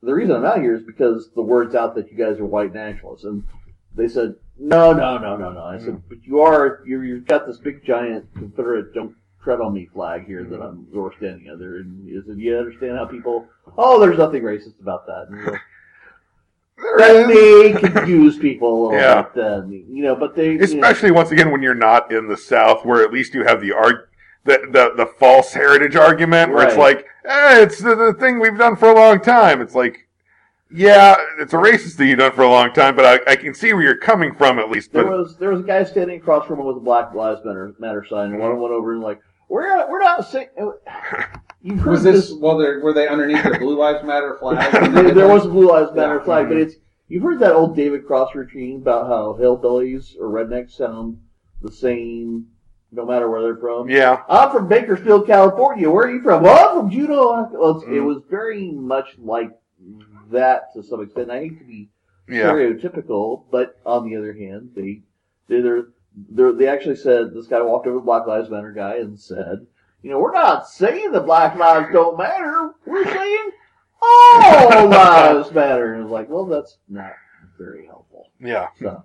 the 0.03 0.13
reason 0.13 0.35
I'm 0.35 0.45
out 0.45 0.61
here 0.61 0.75
is 0.75 0.83
because 0.83 1.29
the 1.35 1.41
word's 1.41 1.75
out 1.75 1.95
that 1.95 2.11
you 2.11 2.17
guys 2.17 2.39
are 2.39 2.45
white 2.45 2.73
nationalists, 2.73 3.23
and 3.23 3.43
they 3.95 4.07
said, 4.07 4.35
no, 4.57 4.93
no, 4.93 5.17
no, 5.17 5.35
no, 5.37 5.51
no. 5.51 5.63
I 5.63 5.79
said, 5.79 6.01
but 6.07 6.23
you 6.23 6.41
are, 6.41 6.83
you're, 6.85 7.03
you've 7.03 7.25
got 7.25 7.47
this 7.47 7.57
big 7.57 7.83
giant 7.83 8.31
Confederate 8.35 8.93
don't 8.93 9.15
tread 9.43 9.59
on 9.59 9.73
me 9.73 9.89
flag 9.93 10.25
here 10.25 10.43
that 10.43 10.61
I'm 10.61 10.87
you're 10.93 11.13
standing 11.17 11.49
under, 11.49 11.77
and 11.77 12.07
is 12.07 12.27
it, 12.27 12.37
you 12.37 12.55
understand 12.57 12.97
how 12.97 13.05
people? 13.05 13.47
Oh, 13.77 13.99
there's 13.99 14.17
nothing 14.17 14.43
racist 14.43 14.79
about 14.79 15.05
that. 15.07 15.59
And 16.83 16.99
you're 16.99 16.99
like, 16.99 17.73
that 17.73 17.83
may 17.83 17.89
confuse 17.89 18.37
people 18.37 18.69
a 18.69 18.77
little 18.83 18.99
Yeah. 18.99 19.21
bit, 19.23 19.33
then, 19.35 19.85
you 19.89 20.03
know. 20.03 20.15
But 20.15 20.35
they, 20.35 20.51
you 20.53 20.57
know, 20.57 20.63
especially 20.63 21.11
once 21.11 21.31
again 21.31 21.51
when 21.51 21.61
you're 21.61 21.73
not 21.75 22.11
in 22.11 22.27
the 22.27 22.37
South, 22.37 22.85
where 22.85 23.03
at 23.03 23.11
least 23.13 23.33
you 23.33 23.43
have 23.43 23.61
the 23.61 23.71
arg. 23.73 23.95
The, 24.43 24.57
the 24.71 24.93
the 24.97 25.05
false 25.05 25.53
heritage 25.53 25.95
argument 25.95 26.51
where 26.51 26.67
it's 26.67 26.75
like, 26.75 27.05
eh, 27.25 27.61
it's 27.61 27.77
the, 27.77 27.93
the 27.93 28.15
thing 28.19 28.39
we've 28.39 28.57
done 28.57 28.75
for 28.75 28.89
a 28.89 28.95
long 28.95 29.19
time. 29.21 29.61
It's 29.61 29.75
like, 29.75 30.07
yeah, 30.71 31.15
it's 31.39 31.53
a 31.53 31.57
racist 31.57 31.93
thing 31.93 32.07
you've 32.07 32.17
done 32.17 32.31
for 32.31 32.41
a 32.41 32.49
long 32.49 32.73
time, 32.73 32.95
but 32.95 33.05
I, 33.05 33.33
I 33.33 33.35
can 33.35 33.53
see 33.53 33.71
where 33.71 33.83
you're 33.83 33.97
coming 33.97 34.33
from 34.33 34.57
at 34.57 34.71
least. 34.71 34.93
There 34.93 35.05
was 35.05 35.37
there 35.37 35.51
was 35.51 35.59
a 35.59 35.63
guy 35.63 35.83
standing 35.83 36.17
across 36.19 36.47
from 36.47 36.59
him 36.59 36.65
with 36.65 36.77
a 36.77 36.79
Black 36.79 37.13
Lives 37.13 37.41
Matter, 37.45 37.75
Matter 37.77 38.03
sign, 38.09 38.31
and 38.31 38.39
one 38.39 38.59
went 38.59 38.73
over 38.73 38.93
and 38.93 39.03
like, 39.03 39.21
we're 39.47 39.67
not, 39.67 39.89
we're 39.91 40.01
not 40.01 40.27
saying. 40.27 40.47
You've 41.63 41.79
heard 41.79 41.91
Was 41.91 42.03
this 42.03 42.31
well? 42.33 42.57
They're, 42.57 42.79
were 42.79 42.93
they 42.93 43.07
underneath 43.07 43.43
the 43.43 43.57
Blue 43.59 43.77
Lives 43.77 44.03
Matter 44.03 44.35
flag? 44.39 44.71
there, 44.93 45.11
there 45.13 45.27
was 45.27 45.45
a 45.45 45.49
Blue 45.49 45.69
Lives 45.69 45.93
Matter 45.93 46.17
Yeah. 46.17 46.23
flag, 46.23 46.47
but 46.47 46.57
it's 46.57 46.75
you've 47.07 47.23
heard 47.23 47.39
that 47.39 47.53
old 47.53 47.75
David 47.75 48.05
Cross 48.07 48.33
routine 48.35 48.77
about 48.77 49.07
how 49.07 49.37
hillbillies 49.39 50.15
or 50.19 50.29
rednecks 50.29 50.71
sound 50.71 51.19
the 51.61 51.71
same 51.71 52.47
no 52.91 53.05
matter 53.05 53.29
where 53.29 53.41
they're 53.41 53.55
from. 53.57 53.89
yeah, 53.89 54.23
I'm 54.27 54.51
from 54.51 54.67
Bakersfield, 54.67 55.25
California. 55.27 55.89
Where 55.89 56.07
are 56.07 56.11
you 56.11 56.21
from? 56.21 56.43
Well, 56.43 56.69
I'm 56.69 56.77
from 56.81 56.89
Juneau. 56.91 57.47
Well, 57.53 57.77
it's, 57.77 57.83
It 57.85 57.89
Mm. 57.91 58.05
was 58.05 58.21
very 58.29 58.69
much 58.71 59.15
like 59.17 59.51
that 60.31 60.73
to 60.73 60.83
some 60.83 61.01
extent. 61.01 61.31
I 61.31 61.39
hate 61.39 61.59
to 61.59 61.65
be 61.65 61.89
yeah. 62.27 62.51
stereotypical, 62.51 63.43
but 63.51 63.79
on 63.85 64.09
the 64.09 64.15
other 64.17 64.33
hand, 64.33 64.71
they 64.75 65.01
they 65.47 65.61
they're, 65.61 65.85
they're, 66.29 66.53
they 66.53 66.67
actually 66.67 66.95
said 66.97 67.33
this 67.33 67.47
guy 67.47 67.61
walked 67.61 67.87
over 67.87 67.95
to 67.97 67.99
the 68.01 68.05
Black 68.05 68.25
Lives 68.27 68.49
Matter 68.49 68.71
guy 68.71 68.97
and 68.97 69.17
said, 69.19 69.67
you 70.03 70.09
know, 70.09 70.19
we're 70.19 70.33
not 70.33 70.67
saying 70.67 71.11
that 71.11 71.25
Black 71.25 71.55
lives 71.55 71.89
don't 71.93 72.17
matter. 72.17 72.73
We're 72.85 73.05
saying 73.05 73.51
all 74.01 74.87
lives 74.89 75.51
matter. 75.51 75.93
And 75.93 76.01
it 76.01 76.03
was 76.03 76.11
like, 76.11 76.29
well, 76.29 76.45
that's 76.45 76.77
not 76.89 77.13
very 77.57 77.85
helpful. 77.85 78.29
Yeah. 78.39 78.67
So, 78.79 79.03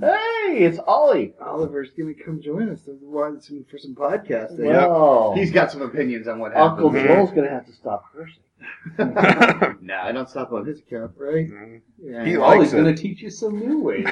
hey, 0.00 0.58
it's 0.58 0.78
Ollie. 0.86 1.34
Oliver's 1.40 1.90
gonna 1.96 2.14
come 2.14 2.40
join 2.40 2.68
us 2.70 2.80
for 2.84 3.38
some, 3.40 3.64
for 3.70 3.78
some 3.78 3.94
podcasting. 3.94 4.66
Well, 4.66 5.34
He's 5.34 5.52
got 5.52 5.70
some 5.70 5.82
opinions 5.82 6.26
on 6.26 6.38
what 6.38 6.56
Uncle 6.56 6.90
happened. 6.90 7.08
Joel's 7.08 7.30
gonna 7.30 7.50
have 7.50 7.66
to 7.66 7.72
stop 7.72 8.04
cursing. 8.12 8.42
nah, 9.82 10.02
I 10.04 10.12
don't 10.12 10.28
stop 10.28 10.52
on 10.52 10.64
his 10.66 10.80
account, 10.80 11.12
right? 11.16 11.46
Yeah. 12.02 12.24
He 12.24 12.36
Ollie's 12.36 12.58
likes 12.58 12.72
it. 12.72 12.76
going 12.76 12.94
to 12.94 13.00
teach 13.00 13.20
you 13.20 13.30
some 13.30 13.58
new 13.58 13.80
ways. 13.80 14.06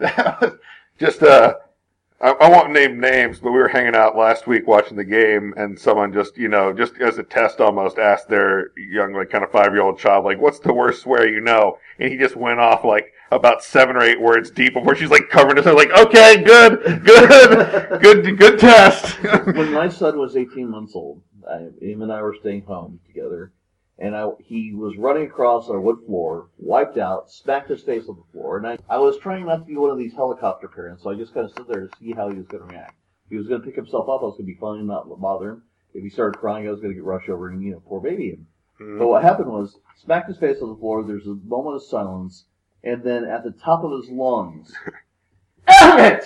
just 0.98 1.22
uh 1.22 1.54
I, 2.22 2.30
I 2.30 2.48
won't 2.48 2.70
name 2.70 3.00
names, 3.00 3.40
but 3.40 3.50
we 3.50 3.58
were 3.58 3.68
hanging 3.68 3.96
out 3.96 4.16
last 4.16 4.46
week 4.46 4.66
watching 4.66 4.96
the 4.96 5.04
game, 5.04 5.52
and 5.56 5.78
someone 5.78 6.12
just, 6.12 6.36
you 6.38 6.48
know, 6.48 6.72
just 6.72 6.96
as 6.98 7.18
a 7.18 7.24
test 7.24 7.60
almost 7.60 7.98
asked 7.98 8.28
their 8.28 8.70
young, 8.76 9.12
like, 9.12 9.28
kind 9.28 9.42
of 9.42 9.50
five 9.50 9.72
year 9.72 9.82
old 9.82 9.98
child, 9.98 10.24
like, 10.24 10.40
what's 10.40 10.60
the 10.60 10.72
worst 10.72 11.02
swear 11.02 11.28
you 11.28 11.40
know? 11.40 11.78
And 11.98 12.12
he 12.12 12.16
just 12.16 12.36
went 12.36 12.60
off, 12.60 12.84
like, 12.84 13.12
about 13.32 13.64
seven 13.64 13.96
or 13.96 14.02
eight 14.02 14.20
words 14.20 14.50
deep 14.50 14.74
before 14.74 14.94
she's, 14.94 15.10
like, 15.10 15.30
covering 15.30 15.62
head, 15.62 15.74
like, 15.74 15.90
okay, 15.98 16.42
good, 16.42 17.04
good, 17.04 18.00
good, 18.00 18.38
good 18.38 18.58
test. 18.58 19.20
when 19.22 19.72
my 19.72 19.88
son 19.88 20.18
was 20.18 20.36
18 20.36 20.70
months 20.70 20.94
old, 20.94 21.22
I, 21.50 21.68
him 21.84 22.02
and 22.02 22.12
I 22.12 22.22
were 22.22 22.36
staying 22.38 22.62
home 22.62 23.00
together, 23.04 23.52
and 23.98 24.16
I, 24.16 24.28
he 24.38 24.72
was 24.74 24.96
running 24.96 25.26
across 25.26 25.68
our 25.68 25.80
wood 25.80 25.98
floor, 26.06 26.48
wiped 26.58 26.98
out, 26.98 27.30
smacked 27.30 27.70
his 27.70 27.82
face 27.82 28.08
on 28.08 28.16
the 28.16 28.32
floor, 28.32 28.56
and 28.56 28.66
I, 28.66 28.78
I 28.88 28.98
was 28.98 29.18
trying 29.18 29.46
not 29.46 29.58
to 29.58 29.64
be 29.64 29.76
one 29.76 29.90
of 29.90 29.98
these 29.98 30.14
helicopter 30.14 30.68
parents, 30.68 31.02
so 31.02 31.10
I 31.10 31.14
just 31.14 31.34
kind 31.34 31.46
of 31.46 31.52
stood 31.52 31.68
there 31.68 31.86
to 31.86 31.96
see 31.98 32.12
how 32.12 32.28
he 32.28 32.36
was 32.36 32.46
going 32.46 32.66
to 32.66 32.74
react. 32.74 32.96
If 33.26 33.30
he 33.30 33.36
was 33.36 33.46
going 33.46 33.60
to 33.60 33.66
pick 33.66 33.76
himself 33.76 34.08
up, 34.08 34.22
I 34.22 34.24
was 34.24 34.36
going 34.36 34.46
to 34.46 34.52
be 34.52 34.58
fine, 34.58 34.86
not 34.86 35.08
bother 35.20 35.50
him. 35.50 35.62
If 35.94 36.02
he 36.02 36.10
started 36.10 36.38
crying, 36.38 36.66
I 36.66 36.70
was 36.70 36.80
going 36.80 36.92
to 36.92 36.94
get 36.94 37.04
rushed 37.04 37.28
over 37.28 37.48
and, 37.48 37.62
you 37.62 37.72
know, 37.72 37.82
poor 37.86 38.00
baby 38.00 38.30
him. 38.30 38.46
But 38.98 39.06
what 39.06 39.22
happened 39.22 39.48
was, 39.48 39.78
smacked 40.02 40.28
his 40.28 40.38
face 40.38 40.60
on 40.60 40.70
the 40.70 40.76
floor, 40.76 41.04
there's 41.04 41.26
a 41.26 41.38
moment 41.44 41.76
of 41.76 41.84
silence, 41.84 42.46
and 42.82 43.04
then 43.04 43.24
at 43.24 43.44
the 43.44 43.52
top 43.52 43.84
of 43.84 43.92
his 43.92 44.10
lungs, 44.10 44.72
Damn 45.68 46.16
it! 46.16 46.24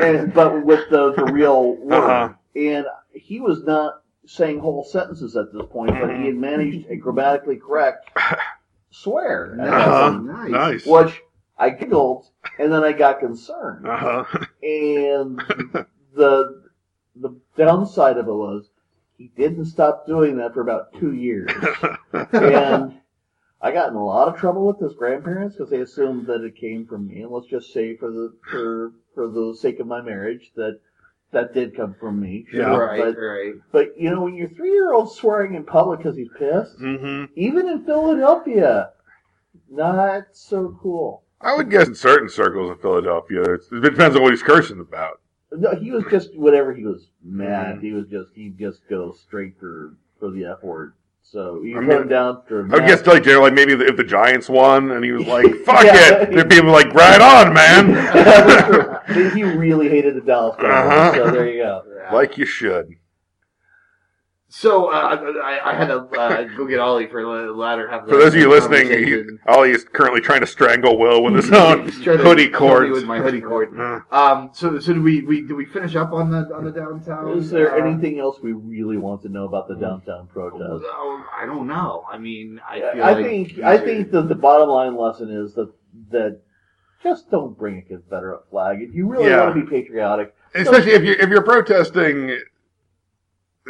and, 0.00 0.32
but 0.32 0.64
with 0.64 0.88
the, 0.90 1.12
the 1.14 1.24
real 1.32 1.74
word. 1.76 1.94
Uh-huh. 1.94 2.32
And 2.54 2.86
he 3.12 3.40
was 3.40 3.64
not 3.64 4.01
saying 4.26 4.60
whole 4.60 4.84
sentences 4.84 5.36
at 5.36 5.52
this 5.52 5.62
point, 5.70 5.92
but 6.00 6.16
he 6.16 6.26
had 6.26 6.36
managed 6.36 6.88
a 6.88 6.96
grammatically 6.96 7.56
correct 7.56 8.10
swear. 8.90 9.54
that 9.58 9.68
Uh-huh. 9.68 10.18
Nice. 10.18 10.50
Nice. 10.50 10.86
Which 10.86 11.20
I 11.58 11.70
giggled, 11.70 12.26
and 12.58 12.72
then 12.72 12.84
I 12.84 12.92
got 12.92 13.20
concerned. 13.20 13.86
Uh-huh. 13.86 14.24
And 14.62 15.38
the 16.14 16.62
the 17.16 17.36
downside 17.56 18.16
of 18.16 18.28
it 18.28 18.32
was 18.32 18.68
he 19.18 19.30
didn't 19.36 19.66
stop 19.66 20.06
doing 20.06 20.36
that 20.36 20.54
for 20.54 20.60
about 20.60 20.94
two 20.94 21.12
years. 21.12 21.50
and 22.32 22.98
I 23.60 23.70
got 23.70 23.90
in 23.90 23.94
a 23.94 24.04
lot 24.04 24.28
of 24.28 24.40
trouble 24.40 24.66
with 24.66 24.80
his 24.80 24.94
grandparents 24.94 25.54
because 25.54 25.70
they 25.70 25.80
assumed 25.80 26.26
that 26.26 26.42
it 26.42 26.56
came 26.56 26.86
from 26.86 27.06
me. 27.06 27.22
And 27.22 27.30
let's 27.30 27.46
just 27.46 27.72
say, 27.72 27.96
for 27.96 28.10
the 28.10 28.34
for 28.50 28.92
for 29.14 29.28
the 29.28 29.56
sake 29.60 29.78
of 29.78 29.86
my 29.86 30.00
marriage, 30.00 30.52
that 30.56 30.80
that 31.32 31.54
did 31.54 31.76
come 31.76 31.94
from 31.98 32.20
me. 32.20 32.46
Yeah. 32.52 32.76
Right, 32.76 33.00
But, 33.14 33.20
right. 33.20 33.54
but 33.72 33.98
you 33.98 34.10
know, 34.10 34.22
when 34.22 34.34
your 34.34 34.48
three 34.50 34.70
year 34.72 34.92
old's 34.92 35.14
swearing 35.16 35.54
in 35.54 35.64
public 35.64 35.98
because 36.00 36.16
he's 36.16 36.28
pissed, 36.38 36.76
hmm 36.78 37.24
even 37.34 37.68
in 37.68 37.84
Philadelphia, 37.84 38.90
not 39.70 40.24
so 40.32 40.78
cool. 40.80 41.22
I 41.40 41.56
would 41.56 41.70
guess 41.70 41.88
in 41.88 41.94
certain 41.94 42.28
circles 42.28 42.70
in 42.70 42.78
Philadelphia, 42.78 43.42
it's, 43.42 43.70
it 43.72 43.80
depends 43.82 44.14
on 44.14 44.22
what 44.22 44.30
he's 44.32 44.42
cursing 44.42 44.80
about. 44.80 45.20
No, 45.50 45.74
he 45.74 45.90
was 45.90 46.04
just 46.10 46.34
whatever 46.36 46.72
he 46.72 46.84
was 46.84 47.08
mad. 47.22 47.76
Mhm. 47.76 47.82
He 47.82 47.92
was 47.92 48.06
just 48.06 48.30
he'd 48.34 48.58
just 48.58 48.80
go 48.88 49.12
straight 49.12 49.58
for 49.58 49.94
for 50.18 50.30
the 50.30 50.44
F 50.46 50.62
word. 50.62 50.94
So 51.22 51.62
you 51.62 51.76
I 51.76 51.80
put 51.80 51.88
mean, 51.88 52.02
him 52.02 52.08
down 52.08 52.42
for. 52.46 52.66
I 52.66 52.78
would 52.78 52.86
guess 52.86 53.06
like 53.06 53.22
Jerry, 53.22 53.40
like 53.40 53.54
maybe 53.54 53.72
if 53.72 53.96
the 53.96 54.04
Giants 54.04 54.48
won 54.50 54.90
and 54.90 55.02
he 55.04 55.12
was 55.12 55.26
like, 55.26 55.46
"Fuck 55.64 55.84
Yeah. 55.84 56.14
it," 56.22 56.30
there'd 56.32 56.48
be 56.48 56.60
like, 56.60 56.92
"Right 56.92 57.20
on, 57.20 57.54
man." 57.54 58.98
He 59.34 59.42
really 59.42 59.88
hated 59.88 60.14
the 60.16 60.20
Dallas 60.20 60.56
Cowboys. 60.56 60.70
Uh-huh. 60.92 61.14
So 61.14 61.30
there 61.32 61.48
you 61.48 61.62
go. 61.62 61.82
like 62.12 62.38
you 62.38 62.46
should. 62.46 62.94
So 64.54 64.92
uh, 64.92 65.16
I, 65.42 65.70
I 65.70 65.74
had 65.74 65.86
to 65.86 66.00
uh, 66.00 66.42
go 66.58 66.66
get 66.66 66.78
Ollie 66.78 67.06
for 67.06 67.22
the 67.22 67.52
latter 67.52 67.88
half. 67.88 68.02
Of 68.02 68.10
For 68.10 68.18
those 68.18 68.34
of 68.34 68.40
you 68.40 68.50
listening, 68.50 68.86
he. 68.88 69.22
Ollie 69.48 69.70
is 69.70 69.82
currently 69.82 70.20
trying 70.20 70.42
to 70.42 70.46
strangle 70.46 70.98
Will 70.98 71.22
with 71.22 71.36
his 71.36 71.50
own 71.50 71.86
He's 71.86 72.02
trying 72.02 72.18
to 72.18 72.22
hoodie 72.24 72.48
kill 72.50 72.52
me 72.52 72.58
cords. 72.58 72.90
with 72.92 73.04
my 73.04 73.18
hoodie 73.18 73.40
cord. 73.40 73.70
Um, 74.12 74.50
so 74.52 74.78
so 74.78 74.92
did 74.92 75.02
we, 75.02 75.22
we 75.22 75.40
did 75.40 75.54
we 75.54 75.64
finish 75.64 75.96
up 75.96 76.12
on 76.12 76.30
the 76.30 76.54
on 76.54 76.66
the 76.66 76.70
downtown? 76.70 77.30
Is 77.38 77.50
there 77.50 77.72
uh, 77.74 77.82
anything 77.82 78.18
else 78.20 78.40
we 78.42 78.52
really 78.52 78.98
want 78.98 79.22
to 79.22 79.30
know 79.30 79.46
about 79.46 79.68
the 79.68 79.74
downtown 79.74 80.26
protest? 80.26 80.84
Oh, 80.84 81.24
I 81.34 81.46
don't 81.46 81.66
know. 81.66 82.04
I 82.12 82.18
mean, 82.18 82.60
I 82.68 82.80
feel 82.92 83.02
I 83.04 83.12
like 83.12 83.24
think 83.24 83.58
I 83.60 83.78
think 83.78 84.10
that 84.10 84.28
the 84.28 84.34
bottom 84.34 84.68
line 84.68 84.98
lesson 84.98 85.30
is 85.30 85.54
that 85.54 85.72
that 86.10 86.42
just 87.02 87.30
don't 87.30 87.56
bring 87.58 87.78
a 87.78 87.82
Confederate 87.82 88.42
flag. 88.50 88.82
If 88.82 88.94
you 88.94 89.06
really 89.08 89.30
Yeah. 89.30 89.44
want 89.44 89.56
to 89.56 89.62
be 89.62 89.66
patriotic, 89.70 90.34
especially 90.54 90.92
if 90.92 91.04
you 91.04 91.12
if 91.18 91.30
you're 91.30 91.42
protesting 91.42 92.38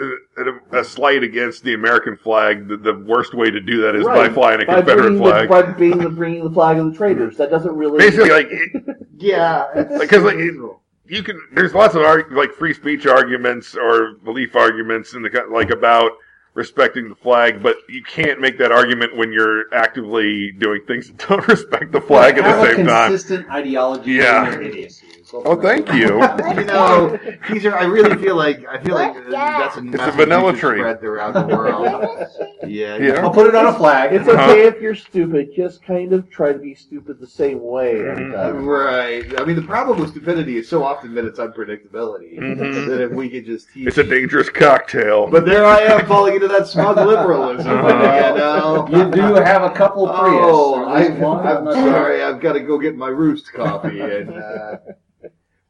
a, 0.00 0.78
a 0.80 0.84
slight 0.84 1.22
against 1.22 1.62
the 1.64 1.74
American 1.74 2.16
flag, 2.16 2.68
the, 2.68 2.76
the 2.76 2.94
worst 2.94 3.34
way 3.34 3.50
to 3.50 3.60
do 3.60 3.82
that 3.82 3.94
is 3.94 4.04
by 4.06 4.28
flying 4.30 4.62
a 4.62 4.66
by 4.66 4.76
Confederate 4.76 5.18
flag. 5.18 5.48
the, 5.48 5.48
by 5.48 5.62
being 5.72 5.98
the 5.98 6.08
bringing 6.08 6.44
the 6.44 6.50
flag 6.50 6.78
of 6.78 6.90
the 6.90 6.96
traitors, 6.96 7.36
that 7.36 7.50
doesn't 7.50 7.74
really 7.74 7.98
Basically, 7.98 8.30
like 8.30 8.48
it- 8.50 8.82
yeah, 9.18 9.66
Because, 10.00 10.22
like, 10.24 10.36
reasonable. 10.36 10.80
you 11.06 11.22
can. 11.22 11.40
There's 11.54 11.74
lots 11.74 11.94
of 11.94 12.02
arg- 12.02 12.32
like 12.32 12.52
free 12.52 12.74
speech 12.74 13.06
arguments 13.06 13.76
or 13.76 14.14
belief 14.24 14.56
arguments 14.56 15.14
in 15.14 15.22
the 15.22 15.46
like 15.50 15.70
about 15.70 16.12
respecting 16.54 17.08
the 17.08 17.14
flag, 17.14 17.62
but 17.62 17.76
you 17.88 18.02
can't 18.02 18.40
make 18.40 18.58
that 18.58 18.72
argument 18.72 19.16
when 19.16 19.32
you're 19.32 19.72
actively 19.74 20.52
doing 20.58 20.82
things 20.86 21.06
that 21.08 21.16
don't 21.28 21.46
respect 21.48 21.92
the 21.92 22.00
flag 22.00 22.36
at 22.38 22.44
Have 22.44 22.56
the 22.60 22.72
a 22.72 22.74
same 22.76 22.86
time. 22.86 23.10
consistent 23.10 23.48
ideology 23.50 24.12
Yeah. 24.12 24.46
in 24.48 24.52
your 24.54 24.62
idiocy. 24.62 25.06
So- 25.32 25.42
Oh, 25.46 25.56
thank 25.60 25.88
you. 25.94 26.08
you 26.60 26.64
know, 26.66 27.18
these 27.50 27.64
are. 27.64 27.74
I 27.74 27.84
really 27.84 28.14
feel 28.22 28.36
like 28.36 28.66
I 28.68 28.78
feel 28.82 28.94
like 28.96 29.14
that's 29.30 29.78
a, 29.78 29.82
message 29.82 30.14
vanilla 30.14 30.52
tree. 30.54 30.78
spread 30.80 31.00
throughout 31.00 31.32
the 31.32 31.46
world. 31.56 32.26
Yeah, 32.64 32.96
Yeah. 32.96 33.14
I'll 33.22 33.32
put 33.32 33.48
it 33.48 33.56
on 33.56 33.66
a 33.66 33.72
flag. 33.74 34.12
It's 34.12 34.28
Uh-huh. 34.28 34.50
okay 34.52 34.66
if 34.68 34.80
you're 34.80 34.94
stupid. 34.94 35.48
Just 35.56 35.82
kind 35.82 36.12
of 36.12 36.30
try 36.30 36.52
to 36.52 36.58
be 36.60 36.74
stupid 36.76 37.18
the 37.18 37.26
same 37.26 37.60
way. 37.60 38.08
every 38.08 38.26
Mhm. 38.26 38.64
Right. 38.64 39.40
I 39.40 39.44
mean, 39.44 39.56
the 39.56 39.62
problem 39.62 39.98
with 39.98 40.10
stupidity 40.10 40.58
is 40.58 40.68
so 40.68 40.84
often 40.84 41.12
that 41.16 41.24
it's 41.24 41.40
unpredictability. 41.40 42.38
Mhm. 42.38 42.86
That 42.86 43.00
if 43.00 43.10
we 43.10 43.28
could 43.30 43.44
just 43.46 43.72
teach. 43.72 43.88
It's 43.88 43.98
a 43.98 44.04
dangerous 44.04 44.48
cocktail. 44.48 45.26
but 45.28 45.44
there 45.44 45.64
I 45.66 45.80
am 45.80 46.06
falling 46.06 46.34
into 46.36 46.48
that 46.48 46.66
smug 46.68 46.96
liberalism. 46.98 47.66
Uh-huh. 47.72 47.88
You 48.28 48.38
know. 48.38 48.88
You 48.90 49.10
do 49.10 49.34
have 49.34 49.62
a 49.64 49.70
couple 49.70 50.06
Prius. 50.06 50.40
Oh, 50.40 50.84
I, 50.84 51.06
I'm 51.06 51.72
sorry. 51.72 52.22
I've 52.22 52.40
got 52.40 52.52
to 52.52 52.60
go 52.60 52.78
get 52.78 52.96
my 52.96 53.08
roost 53.08 53.52
coffee. 53.52 54.00
And 54.00 54.30
uh, 54.30 54.76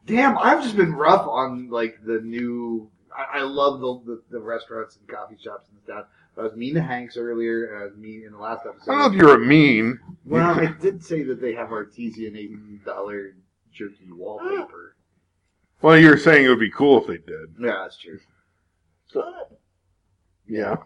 damn, 0.06 0.36
I've 0.38 0.62
just 0.62 0.76
been 0.76 0.94
rough 0.94 1.26
on 1.26 1.70
like 1.70 1.98
the 2.04 2.20
new. 2.20 2.90
I, 3.16 3.40
I 3.40 3.42
love 3.42 3.80
the, 3.80 4.00
the 4.06 4.22
the 4.30 4.40
restaurants 4.40 4.96
and 4.96 5.06
coffee 5.08 5.36
shops 5.42 5.68
in 5.70 5.76
the 5.84 5.92
town. 5.92 6.04
I 6.36 6.42
was 6.42 6.54
mean 6.54 6.74
to 6.74 6.82
Hanks 6.82 7.16
earlier. 7.18 7.78
I 7.80 7.84
was 7.84 7.96
mean 7.96 8.24
in 8.24 8.32
the 8.32 8.38
last 8.38 8.64
episode. 8.66 8.90
I 8.90 8.94
don't 8.94 9.00
know 9.12 9.18
if 9.18 9.22
you're 9.22 9.34
a 9.42 9.46
mean. 9.46 9.98
Well, 10.24 10.58
I 10.58 10.72
did 10.80 11.04
say 11.04 11.22
that 11.24 11.40
they 11.40 11.52
have 11.54 11.72
artesian 11.72 12.36
eight 12.36 12.84
dollar 12.84 13.34
jerky 13.72 14.10
wallpaper. 14.10 14.96
Well, 15.82 15.98
you 15.98 16.08
were 16.08 16.16
saying 16.16 16.44
it 16.46 16.48
would 16.48 16.60
be 16.60 16.70
cool 16.70 17.00
if 17.00 17.06
they 17.08 17.18
did. 17.18 17.54
Yeah, 17.60 17.80
that's 17.82 17.98
true. 17.98 18.18
So, 19.08 19.24
Yeah. 20.48 20.76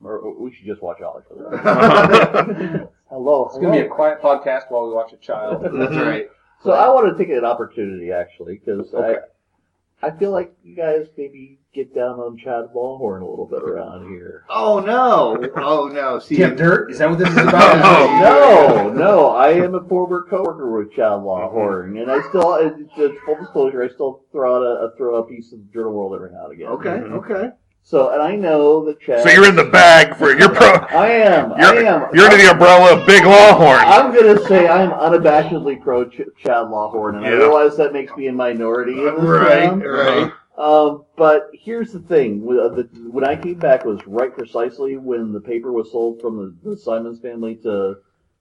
or 0.00 0.38
we 0.40 0.54
should 0.54 0.64
just 0.64 0.80
watch 0.80 1.00
Ollie 1.02 1.22
for 1.28 1.34
that. 1.50 2.88
Hello, 3.10 3.46
It's 3.46 3.58
going 3.58 3.72
to 3.74 3.80
be 3.80 3.86
a 3.86 3.88
quiet 3.88 4.22
podcast 4.22 4.70
while 4.70 4.86
we 4.88 4.94
watch 4.94 5.12
a 5.12 5.16
child. 5.16 5.62
That's 5.64 5.94
right. 5.96 6.28
So 6.64 6.72
I 6.72 6.88
want 6.88 7.16
to 7.16 7.22
take 7.24 7.32
an 7.36 7.44
opportunity 7.44 8.10
actually 8.10 8.60
because 8.64 8.92
Okay. 8.94 9.18
I 9.20 10.06
I 10.06 10.10
feel 10.10 10.32
like 10.32 10.52
you 10.62 10.74
guys 10.76 11.06
maybe 11.16 11.58
get 11.74 11.94
down 11.94 12.18
on 12.20 12.36
Chad 12.36 12.66
Lawhorn 12.74 13.22
a 13.22 13.26
little 13.26 13.46
bit 13.46 13.62
around 13.62 14.08
here. 14.10 14.44
Oh 14.50 14.78
no! 14.80 15.38
Oh 15.56 15.88
no! 15.88 16.18
See, 16.18 16.36
Tim 16.36 16.56
Dirt? 16.56 16.90
Is 16.90 16.98
that 16.98 17.08
what 17.08 17.18
this 17.18 17.28
is 17.30 17.38
Oh. 17.38 17.48
about? 17.48 18.20
No, 18.20 18.92
no, 18.92 19.28
I 19.30 19.50
am 19.52 19.74
a 19.74 19.82
former 19.88 20.26
coworker 20.28 20.76
with 20.78 20.92
Chad 20.92 21.20
Lawhorn, 21.22 21.96
and 22.00 22.10
I 22.10 22.20
still, 22.28 22.54
it's 22.56 22.78
it's 22.98 23.18
full 23.24 23.36
disclosure, 23.36 23.82
I 23.82 23.88
still 23.88 24.24
throw 24.30 24.56
out 24.56 24.62
a, 24.62 24.86
a 24.92 24.96
throw 24.96 25.16
a 25.16 25.22
piece 25.26 25.52
of 25.52 25.72
Journal 25.72 25.92
World 25.94 26.14
every 26.16 26.32
now 26.32 26.44
and 26.44 26.52
again. 26.52 26.68
okay, 26.68 26.88
Mhm. 26.90 27.12
okay. 27.24 27.50
So, 27.86 28.10
and 28.14 28.22
I 28.22 28.34
know 28.34 28.82
that 28.86 28.98
Chad. 28.98 29.22
So 29.22 29.28
you're 29.28 29.46
in 29.46 29.56
the 29.56 29.64
bag 29.66 30.16
for 30.16 30.34
you're 30.36 30.48
pro. 30.48 30.68
I 30.90 31.08
am. 31.08 31.52
I 31.52 31.58
You're, 31.60 31.86
am. 31.86 32.08
you're 32.14 32.24
under 32.24 32.38
the 32.38 32.50
umbrella 32.50 32.98
of 32.98 33.06
Big 33.06 33.22
Lawhorn. 33.24 33.78
I'm 33.84 34.14
gonna 34.14 34.42
say 34.46 34.66
I'm 34.66 34.90
unabashedly 34.90 35.82
pro 35.82 36.06
Ch- 36.08 36.22
Chad 36.38 36.68
Lawhorn, 36.68 37.16
and 37.18 37.26
I 37.26 37.30
Yeah. 37.30 37.36
realize 37.36 37.76
that 37.76 37.92
makes 37.92 38.16
me 38.16 38.28
a 38.28 38.32
minority 38.32 38.92
in 39.06 39.14
this 39.16 39.22
Right, 39.22 39.64
town. 39.68 39.80
right. 39.82 40.32
Um, 40.56 41.04
but 41.16 41.50
here's 41.52 41.92
the 41.92 41.98
thing: 42.00 42.40
uh, 42.48 42.68
the, 42.68 42.88
when 43.10 43.22
I 43.24 43.36
came 43.36 43.58
back 43.58 43.84
was 43.84 44.00
right 44.06 44.34
precisely 44.34 44.96
when 44.96 45.32
the 45.32 45.40
paper 45.40 45.70
was 45.70 45.92
sold 45.92 46.22
from 46.22 46.38
the, 46.62 46.70
the 46.70 46.76
Simons 46.78 47.18
family 47.20 47.56
to 47.56 47.98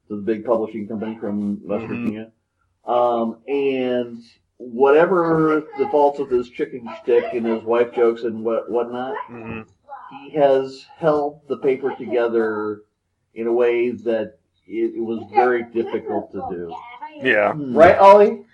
to 0.07 0.15
the 0.15 0.21
big 0.21 0.45
publishing 0.45 0.87
company 0.87 1.17
from 1.19 1.59
West 1.67 1.83
Mhm. 1.83 1.87
Virginia. 1.89 2.31
Um, 2.85 3.37
and 3.47 4.19
whatever 4.57 5.63
the 5.77 5.87
faults 5.89 6.19
of 6.19 6.29
his 6.29 6.49
chicken 6.49 6.87
shtick 7.01 7.25
and 7.33 7.45
his 7.45 7.63
wife 7.63 7.93
jokes 7.93 8.23
and 8.23 8.43
what 8.43 8.69
whatnot, 8.69 9.15
Mhm. 9.29 9.65
he 10.21 10.31
has 10.31 10.85
held 10.97 11.41
the 11.47 11.57
paper 11.57 11.93
together 11.97 12.81
in 13.33 13.47
a 13.47 13.53
way 13.53 13.91
that 13.91 14.37
it, 14.67 14.95
it 14.95 15.01
was 15.03 15.23
very 15.33 15.63
difficult 15.63 16.31
to 16.31 16.45
do. 16.49 16.73
Yeah. 17.21 17.53
Right, 17.57 17.97
Ollie? 17.97 18.45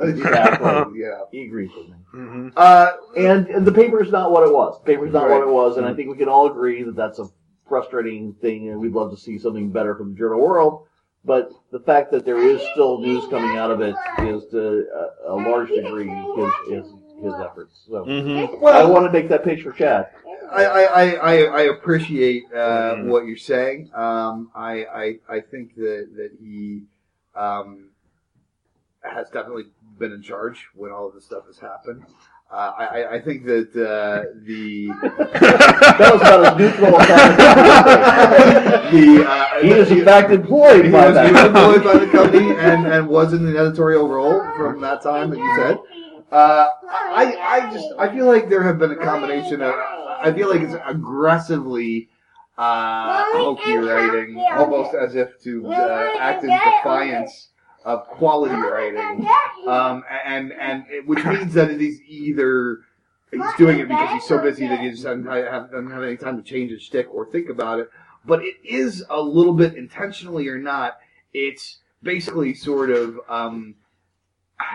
Exactly. 0.00 0.92
Yeah. 1.00 1.20
He 1.30 1.42
agrees 1.46 1.70
with 1.76 1.88
me. 1.88 1.94
Mhm. 2.14 2.52
Uh, 2.56 2.92
And, 3.16 3.46
and 3.48 3.66
the 3.66 3.72
paper 3.72 4.02
is 4.02 4.10
not 4.10 4.30
what 4.32 4.46
it 4.46 4.52
was. 4.52 4.78
The 4.80 4.84
paper 4.92 5.06
is 5.06 5.12
not 5.12 5.28
Right. 5.28 5.38
what 5.38 5.48
it 5.48 5.52
was, 5.52 5.76
and 5.76 5.86
I 5.86 5.94
think 5.94 6.10
we 6.10 6.16
can 6.16 6.28
all 6.28 6.46
agree 6.46 6.82
that 6.82 6.96
that's 6.96 7.18
a 7.18 7.26
frustrating 7.68 8.34
thing, 8.34 8.68
and 8.70 8.80
we'd 8.80 8.92
love 8.92 9.10
to 9.10 9.16
see 9.16 9.38
something 9.38 9.70
better 9.70 9.94
from 9.94 10.10
the 10.10 10.16
Journal 10.18 10.40
World. 10.40 10.84
But 11.28 11.52
the 11.70 11.80
fact 11.80 12.10
that 12.12 12.24
there 12.24 12.38
is 12.38 12.58
still 12.72 12.98
news 13.00 13.28
coming 13.28 13.58
out 13.58 13.70
of 13.70 13.82
it 13.82 13.94
is 14.20 14.46
to 14.50 14.86
a, 15.28 15.34
a 15.34 15.36
large 15.36 15.68
degree 15.68 16.08
his 16.08 16.52
his, 16.70 16.92
his 17.22 17.34
efforts. 17.44 17.84
So 17.86 18.06
Mhm. 18.06 18.64
I 18.66 18.82
want 18.86 19.04
to 19.04 19.12
make 19.12 19.28
that 19.28 19.44
pitch 19.44 19.62
for 19.62 19.72
Chad. 19.72 20.08
I, 20.50 20.64
I, 20.64 20.82
I, 20.84 21.10
I 21.12 21.34
I 21.42 21.60
appreciate 21.76 22.44
uh, 22.54 22.94
Mhm. 22.96 23.08
what 23.10 23.26
you're 23.26 23.36
saying. 23.36 23.90
Um, 23.94 24.50
I, 24.54 24.86
I, 24.86 25.18
I 25.28 25.40
think 25.40 25.74
that, 25.74 26.08
that 26.16 26.30
he 26.40 26.84
um, 27.36 27.90
has 29.02 29.28
definitely 29.28 29.64
been 29.98 30.12
in 30.12 30.22
charge 30.22 30.66
when 30.74 30.90
all 30.90 31.08
of 31.08 31.14
this 31.14 31.26
stuff 31.26 31.44
has 31.46 31.58
happened. 31.58 32.06
Uh, 32.50 32.72
I, 32.78 32.84
I- 33.02 33.12
I 33.16 33.20
think 33.20 33.44
that 33.44 33.68
uh, 33.76 34.32
the 34.44 34.88
That 35.98 36.12
was 36.12 36.20
about 36.22 36.46
as 36.46 36.58
neutral 36.58 36.98
as 36.98 37.08
the 38.92 39.24
uh, 39.28 39.60
He 39.60 39.70
is 39.70 39.90
in 39.90 39.98
the- 39.98 40.04
fact 40.06 40.30
employed 40.30 40.86
he 40.86 40.90
by 40.90 41.10
was, 41.10 41.26
he 41.26 41.32
was 41.34 41.44
employed 41.44 41.84
by 41.84 41.98
the 41.98 42.06
company 42.18 42.50
and, 42.56 42.86
and 42.86 43.06
was 43.06 43.32
in 43.34 43.44
the 43.44 43.58
editorial 43.58 44.08
role 44.08 44.40
from 44.56 44.80
that 44.80 45.02
time 45.02 45.28
that 45.30 45.38
you 45.38 45.52
said. 45.56 45.78
Uh, 46.32 46.68
I, 46.90 47.36
I 47.38 47.70
just 47.72 47.86
I 47.98 48.08
feel 48.14 48.26
like 48.26 48.48
there 48.48 48.62
have 48.62 48.78
been 48.78 48.92
a 48.92 48.96
combination 48.96 49.60
of 49.62 49.74
I 49.74 50.32
feel 50.32 50.48
like 50.50 50.60
it's 50.62 50.74
aggressively 50.86 52.08
uh, 52.56 53.24
hokey 53.36 53.76
writing, 53.76 54.42
almost 54.52 54.94
as 54.94 55.14
if 55.14 55.38
to 55.44 55.66
uh, 55.70 56.16
act 56.18 56.44
in 56.44 56.50
defiance 56.50 57.48
of 57.88 58.06
quality 58.06 58.54
writing, 58.54 59.26
um, 59.66 60.04
and 60.24 60.52
and 60.52 60.84
it, 60.90 61.06
which 61.06 61.24
means 61.24 61.54
that 61.54 61.70
it 61.70 61.80
is 61.80 62.00
either 62.06 62.80
he's 63.30 63.54
doing 63.56 63.78
it 63.78 63.88
because 63.88 64.10
he's 64.10 64.24
so 64.26 64.38
busy 64.38 64.68
that 64.68 64.80
he 64.80 64.90
just 64.90 65.04
doesn't 65.04 65.24
have, 65.24 65.70
doesn't 65.70 65.90
have 65.90 66.02
any 66.02 66.18
time 66.18 66.36
to 66.36 66.42
change 66.42 66.70
his 66.70 66.82
shtick 66.82 67.08
or 67.10 67.30
think 67.30 67.48
about 67.48 67.80
it. 67.80 67.88
But 68.26 68.42
it 68.42 68.56
is 68.62 69.02
a 69.08 69.18
little 69.18 69.54
bit 69.54 69.74
intentionally 69.74 70.48
or 70.48 70.58
not. 70.58 70.98
It's 71.32 71.78
basically 72.02 72.52
sort 72.52 72.90
of 72.90 73.18
um, 73.26 73.74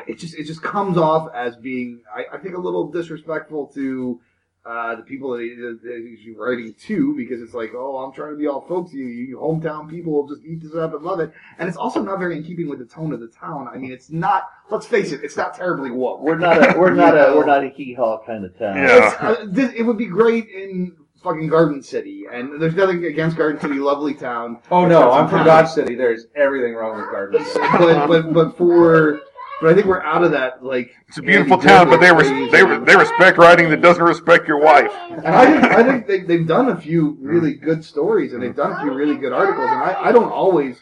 it 0.07 0.17
just 0.17 0.33
it 0.33 0.45
just 0.45 0.63
comes 0.63 0.97
off 0.97 1.29
as 1.35 1.55
being 1.55 2.01
I, 2.13 2.35
I 2.35 2.37
think 2.39 2.55
a 2.55 2.59
little 2.59 2.89
disrespectful 2.89 3.67
to 3.75 4.19
uh, 4.65 4.95
the 4.95 5.01
people 5.01 5.31
that, 5.31 5.41
he, 5.41 5.55
that 5.55 6.17
he's 6.23 6.35
writing 6.37 6.73
to 6.73 7.13
because 7.17 7.41
it's 7.41 7.53
like 7.53 7.71
oh 7.75 7.97
I'm 7.97 8.13
trying 8.13 8.31
to 8.31 8.37
be 8.37 8.47
all 8.47 8.61
folksy 8.61 8.97
you, 8.97 9.05
you 9.07 9.37
hometown 9.37 9.89
people 9.89 10.13
will 10.13 10.27
just 10.27 10.45
eat 10.45 10.61
this 10.61 10.73
up 10.75 10.93
and 10.93 11.03
love 11.03 11.19
it 11.19 11.33
and 11.59 11.67
it's 11.67 11.77
also 11.77 12.01
not 12.01 12.17
very 12.19 12.37
in 12.37 12.43
keeping 12.43 12.69
with 12.69 12.79
the 12.79 12.85
tone 12.85 13.11
of 13.11 13.19
the 13.19 13.27
town 13.27 13.67
I 13.67 13.77
mean 13.77 13.91
it's 13.91 14.09
not 14.09 14.49
let's 14.69 14.85
face 14.85 15.11
it 15.11 15.21
it's 15.23 15.35
not 15.35 15.53
terribly 15.53 15.91
woke 15.91 16.21
We're 16.21 16.37
not 16.37 16.57
a 16.75 16.79
we're 16.79 16.93
not 16.93 17.13
a 17.15 17.35
we're 17.35 17.45
not 17.45 17.63
a 17.65 17.69
hee 17.69 17.93
haw 17.93 18.23
kind 18.25 18.45
of 18.45 18.57
town. 18.57 18.77
Yeah. 18.77 19.17
Uh, 19.19 19.35
this, 19.47 19.73
it 19.73 19.83
would 19.83 19.97
be 19.97 20.05
great 20.05 20.47
in 20.47 20.95
fucking 21.21 21.47
Garden 21.47 21.83
City 21.83 22.23
and 22.31 22.61
there's 22.61 22.75
nothing 22.75 23.03
against 23.05 23.35
Garden 23.35 23.59
City 23.59 23.75
lovely 23.75 24.13
town 24.13 24.59
Oh 24.71 24.85
no, 24.85 25.11
I'm 25.11 25.27
from 25.27 25.45
Dodge 25.45 25.69
City. 25.69 25.95
There's 25.95 26.27
everything 26.35 26.73
wrong 26.73 26.97
with 27.01 27.11
Garden 27.11 27.43
City. 27.47 27.65
but, 27.77 28.07
but 28.07 28.33
but 28.33 28.57
for 28.57 29.21
but 29.63 29.71
I 29.71 29.75
think 29.75 29.87
we're 29.87 30.01
out 30.03 30.23
of 30.23 30.31
that. 30.31 30.63
Like 30.63 30.91
It's 31.07 31.17
a 31.17 31.21
beautiful 31.21 31.57
town, 31.57 31.89
but 31.89 31.99
they 32.01 32.09
phase. 32.09 32.51
they 32.51 32.63
re- 32.63 32.83
they 32.85 32.95
respect 32.95 33.37
writing 33.37 33.69
that 33.69 33.81
doesn't 33.81 34.03
respect 34.03 34.47
your 34.47 34.59
wife. 34.59 34.91
And 35.09 35.25
I 35.27 35.45
think 35.45 35.63
I 35.73 35.83
think 35.83 36.07
they, 36.07 36.19
they've 36.19 36.45
done 36.47 36.69
a 36.69 36.79
few 36.79 37.17
really 37.21 37.53
good 37.53 37.83
stories, 37.85 38.33
and 38.33 38.43
they've 38.43 38.55
done 38.55 38.73
a 38.73 38.79
few 38.81 38.93
really 38.93 39.15
good 39.15 39.31
articles, 39.33 39.67
and 39.71 39.79
I, 39.81 40.09
I 40.09 40.11
don't 40.11 40.31
always 40.31 40.77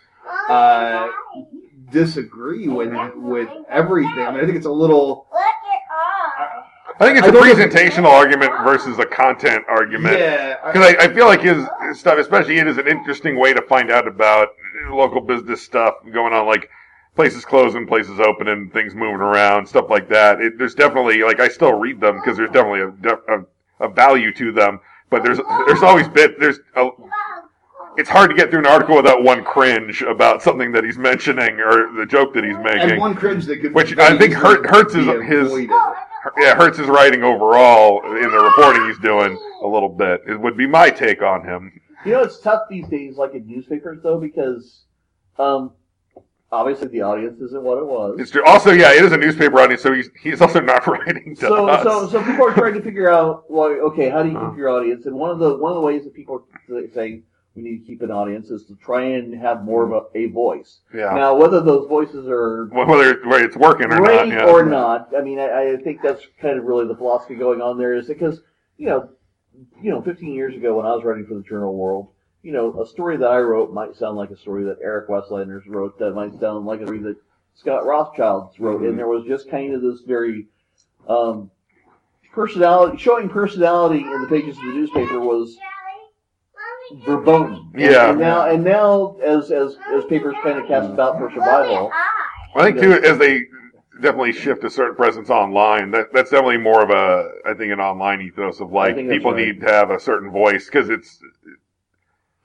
uh, 0.49 1.07
disagree 1.91 2.67
with 2.67 2.91
with 3.15 3.49
everything. 3.69 4.19
I 4.25 4.31
mean, 4.31 4.41
I 4.41 4.45
think 4.45 4.57
it's 4.57 4.65
a 4.65 4.71
little 4.71 5.27
I 6.99 7.05
think 7.05 7.17
it's 7.17 7.27
a 7.27 7.31
presentational 7.31 8.09
argument 8.11 8.51
versus 8.63 8.99
a 8.99 9.05
content 9.05 9.63
argument. 9.67 10.19
yeah. 10.19 10.57
I- 10.63 10.71
Because 10.71 10.95
I, 10.95 11.05
I 11.05 11.13
feel 11.13 11.25
like 11.25 11.41
his, 11.41 11.65
his 11.87 11.99
stuff, 11.99 12.19
especially 12.19 12.59
it 12.59 12.67
is 12.67 12.77
an 12.77 12.87
interesting 12.87 13.39
way 13.39 13.53
to 13.53 13.61
find 13.63 13.89
out 13.89 14.07
about 14.07 14.49
local 14.91 15.19
business 15.21 15.63
stuff 15.63 15.95
going 16.13 16.33
on, 16.33 16.45
like 16.45 16.69
places 17.15 17.45
closing, 17.45 17.85
places 17.85 18.19
opening, 18.19 18.69
things 18.71 18.95
moving 18.95 19.21
around, 19.21 19.65
stuff 19.67 19.89
like 19.89 20.07
that. 20.09 20.41
It, 20.41 20.57
there's 20.57 20.75
definitely 20.75 21.23
like 21.23 21.39
I 21.39 21.47
still 21.49 21.73
read 21.73 21.99
them 21.99 22.15
because 22.17 22.37
there's 22.37 22.51
definitely 22.51 22.81
a, 23.09 23.35
a, 23.35 23.87
a 23.87 23.89
value 23.89 24.33
to 24.33 24.51
them. 24.51 24.79
But 25.09 25.23
there's 25.23 25.39
there's 25.67 25.83
always 25.83 26.07
bit 26.07 26.39
there's 26.39 26.59
a, 26.75 26.89
it's 27.97 28.09
hard 28.09 28.29
to 28.29 28.35
get 28.35 28.49
through 28.49 28.59
an 28.59 28.65
article 28.67 28.95
without 28.95 29.23
one 29.23 29.43
cringe 29.43 30.01
about 30.01 30.41
something 30.41 30.71
that 30.71 30.85
he's 30.85 30.97
mentioning 30.97 31.59
or 31.59 31.91
the 31.93 32.05
joke 32.05 32.33
that 32.33 32.45
he's 32.45 32.57
making. 32.59 32.91
and 32.91 32.99
one 32.99 33.15
cringe 33.15 33.45
that 33.45 33.57
could 33.61 33.73
Which 33.73 33.97
I 33.97 34.17
think 34.17 34.31
easily 34.31 34.35
hurt- 34.55 34.69
hurts 34.69 34.93
his- 34.93 35.05
his- 35.51 35.67
yeah, 36.37 36.55
hurts 36.55 36.77
his 36.77 36.87
writing 36.87 37.23
overall 37.23 38.01
in 38.15 38.29
the 38.31 38.39
reporting 38.39 38.85
he's 38.87 38.99
doing 38.99 39.37
a 39.63 39.67
little 39.67 39.89
bit. 39.89 40.21
It 40.27 40.39
would 40.39 40.55
be 40.55 40.67
my 40.67 40.89
take 40.89 41.21
on 41.21 41.43
him. 41.43 41.73
You 42.05 42.13
know, 42.13 42.21
it's 42.21 42.39
tough 42.39 42.61
these 42.69 42.87
days, 42.87 43.17
like 43.17 43.33
in 43.33 43.45
newspapers, 43.47 44.01
though, 44.01 44.19
because 44.19 44.83
um, 45.37 45.71
obviously 46.51 46.87
the 46.89 47.01
audience 47.01 47.39
isn't 47.41 47.63
what 47.63 47.77
it 47.77 47.85
was. 47.85 48.19
It's 48.19 48.31
true. 48.31 48.43
Also, 48.45 48.71
yeah, 48.71 48.93
it 48.93 49.03
is 49.03 49.11
a 49.11 49.17
newspaper 49.17 49.59
audience, 49.59 49.81
so 49.81 49.93
he's 49.93 50.09
he's 50.21 50.41
also 50.41 50.59
not 50.59 50.85
writing 50.87 51.35
to 51.35 51.41
so, 51.41 51.67
us. 51.67 51.83
so, 51.83 52.09
so 52.09 52.23
people 52.23 52.47
are 52.47 52.53
trying 52.53 52.73
to 52.73 52.81
figure 52.81 53.11
out, 53.11 53.49
well, 53.49 53.69
okay, 53.69 54.09
how 54.09 54.23
do 54.23 54.29
you 54.29 54.39
keep 54.39 54.57
your 54.57 54.69
audience? 54.69 55.05
And 55.05 55.15
one 55.15 55.29
of 55.29 55.39
the 55.39 55.57
one 55.57 55.71
of 55.71 55.75
the 55.75 55.81
ways 55.81 56.03
that 56.03 56.13
people 56.13 56.45
are 56.69 56.87
saying 56.93 57.23
we 57.55 57.63
need 57.63 57.79
to 57.79 57.85
keep 57.85 58.01
an 58.01 58.11
audience 58.11 58.49
is 58.49 58.65
to 58.65 58.75
try 58.75 59.03
and 59.03 59.33
have 59.33 59.63
more 59.63 59.83
of 59.83 59.91
a, 59.91 60.17
a 60.17 60.27
voice. 60.27 60.79
yeah, 60.93 61.13
Now, 61.13 61.35
whether 61.35 61.59
those 61.59 61.85
voices 61.87 62.25
are 62.29 62.67
whether 62.67 63.19
whether 63.27 63.43
it's 63.45 63.57
working 63.57 63.91
or 63.91 63.97
great 63.97 64.27
not. 64.27 64.27
Yeah. 64.27 64.45
or 64.45 64.65
not, 64.65 65.09
I 65.17 65.21
mean, 65.21 65.39
I, 65.39 65.73
I 65.73 65.77
think 65.83 66.01
that's 66.01 66.21
kind 66.41 66.57
of 66.57 66.65
really 66.65 66.87
the 66.87 66.95
philosophy 66.95 67.35
going 67.35 67.61
on 67.61 67.77
there. 67.77 67.93
Is 67.93 68.07
because 68.07 68.41
you 68.77 68.87
know, 68.87 69.09
you 69.81 69.91
know, 69.91 70.01
15 70.01 70.33
years 70.33 70.55
ago 70.55 70.77
when 70.77 70.85
I 70.85 70.95
was 70.95 71.03
writing 71.03 71.25
for 71.25 71.35
the 71.35 71.43
Journal 71.43 71.75
World, 71.75 72.07
you 72.43 72.51
know, 72.51 72.81
a 72.81 72.87
story 72.87 73.17
that 73.17 73.29
I 73.29 73.39
wrote 73.39 73.73
might 73.73 73.95
sound 73.95 74.17
like 74.17 74.31
a 74.31 74.37
story 74.37 74.63
that 74.65 74.79
Eric 74.83 75.09
Weslanders 75.09 75.67
wrote. 75.67 75.99
That 75.99 76.13
might 76.13 76.39
sound 76.39 76.65
like 76.65 76.81
a 76.81 76.85
story 76.85 76.99
that 76.99 77.17
Scott 77.53 77.85
Rothschild 77.85 78.51
wrote, 78.59 78.81
Mhm. 78.81 78.89
and 78.89 78.99
there 78.99 79.07
was 79.07 79.25
just 79.25 79.49
kind 79.49 79.73
of 79.73 79.81
this 79.81 80.01
very 80.01 80.47
um, 81.07 81.49
personality 82.31 82.97
showing 82.97 83.27
personality 83.27 83.99
in 83.99 84.21
the 84.21 84.27
pages 84.27 84.55
of 84.57 84.63
the 84.63 84.73
newspaper 84.73 85.19
was 85.19 85.57
verboten. 87.05 87.71
Yeah. 87.75 88.11
And 88.11 88.19
now, 88.19 88.49
and 88.49 88.63
now, 88.63 89.17
as 89.23 89.51
as 89.51 89.77
as 89.93 90.05
papers 90.05 90.35
kind 90.43 90.59
of 90.59 90.67
cast 90.67 90.89
about 90.89 91.17
for 91.17 91.29
survival, 91.31 91.91
I 92.55 92.65
think 92.65 92.79
too, 92.79 92.93
as 92.93 93.17
they 93.17 93.45
definitely 94.01 94.33
shift 94.33 94.63
a 94.63 94.69
certain 94.69 94.95
presence 94.95 95.29
online, 95.29 95.91
that 95.91 96.13
that's 96.13 96.31
definitely 96.31 96.57
more 96.57 96.83
of 96.83 96.89
a 96.89 97.31
I 97.45 97.53
think 97.53 97.71
an 97.71 97.79
online 97.79 98.21
ethos 98.21 98.59
of 98.59 98.71
like 98.71 98.95
people 98.95 99.31
right. 99.31 99.45
need 99.45 99.61
to 99.61 99.67
have 99.67 99.91
a 99.91 99.99
certain 99.99 100.31
voice 100.31 100.65
because 100.65 100.89
it's 100.89 101.19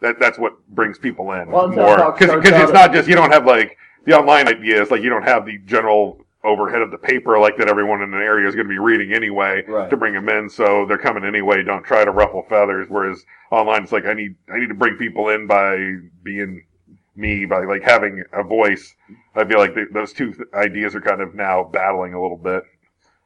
that 0.01 0.19
that's 0.19 0.39
what 0.39 0.53
brings 0.69 0.99
people 0.99 1.33
in 1.33 1.51
Well, 1.51 1.69
more. 1.69 1.97
Talk 1.97 2.19
because 2.19 2.43
it's 2.63 2.73
not 2.73 2.93
just 2.93 3.09
you 3.09 3.15
don't 3.15 3.33
have 3.33 3.47
like 3.47 3.77
the 4.05 4.17
online 4.17 4.49
idea 4.49 4.83
is 4.83 4.91
like 4.91 5.03
you 5.03 5.11
don't 5.11 5.23
have 5.25 5.47
the 5.47 5.59
general 5.59 6.21
overhead 6.45 6.81
of 6.81 6.91
the 6.93 6.99
paper 6.99 7.39
like 7.41 7.57
that 7.57 7.69
everyone 7.69 8.03
in 8.03 8.15
an 8.15 8.21
area 8.23 8.47
is 8.47 8.55
going 8.55 8.67
to 8.67 8.73
be 8.73 8.79
reading 8.79 9.13
anyway 9.13 9.65
Right. 9.67 9.91
to 9.91 9.97
bring 9.97 10.15
them 10.15 10.29
in. 10.29 10.49
So 10.49 10.87
they're 10.87 10.99
coming 10.99 11.25
anyway. 11.25 11.63
Don't 11.65 11.83
try 11.83 12.05
to 12.05 12.11
ruffle 12.13 12.43
feathers. 12.49 12.87
Whereas 12.89 13.25
online 13.51 13.83
it's 13.85 13.93
like 13.93 14.07
i 14.07 14.13
need 14.15 14.35
i 14.53 14.59
need 14.59 14.69
to 14.69 14.75
bring 14.75 14.97
people 14.97 15.29
in 15.31 15.47
by 15.47 15.97
being 16.23 16.65
me 17.17 17.47
by 17.47 17.65
like 17.65 17.83
having 17.83 18.23
a 18.33 18.43
voice. 18.45 18.95
I 19.35 19.45
feel 19.45 19.59
like 19.59 19.75
th 19.75 19.89
those 19.93 20.13
two 20.13 20.33
th- 20.35 20.49
ideas 20.55 20.95
are 20.95 21.01
kind 21.01 21.21
of 21.21 21.35
now 21.35 21.65
battling 21.65 22.13
a 22.15 22.21
little 22.23 22.37
bit. 22.37 22.63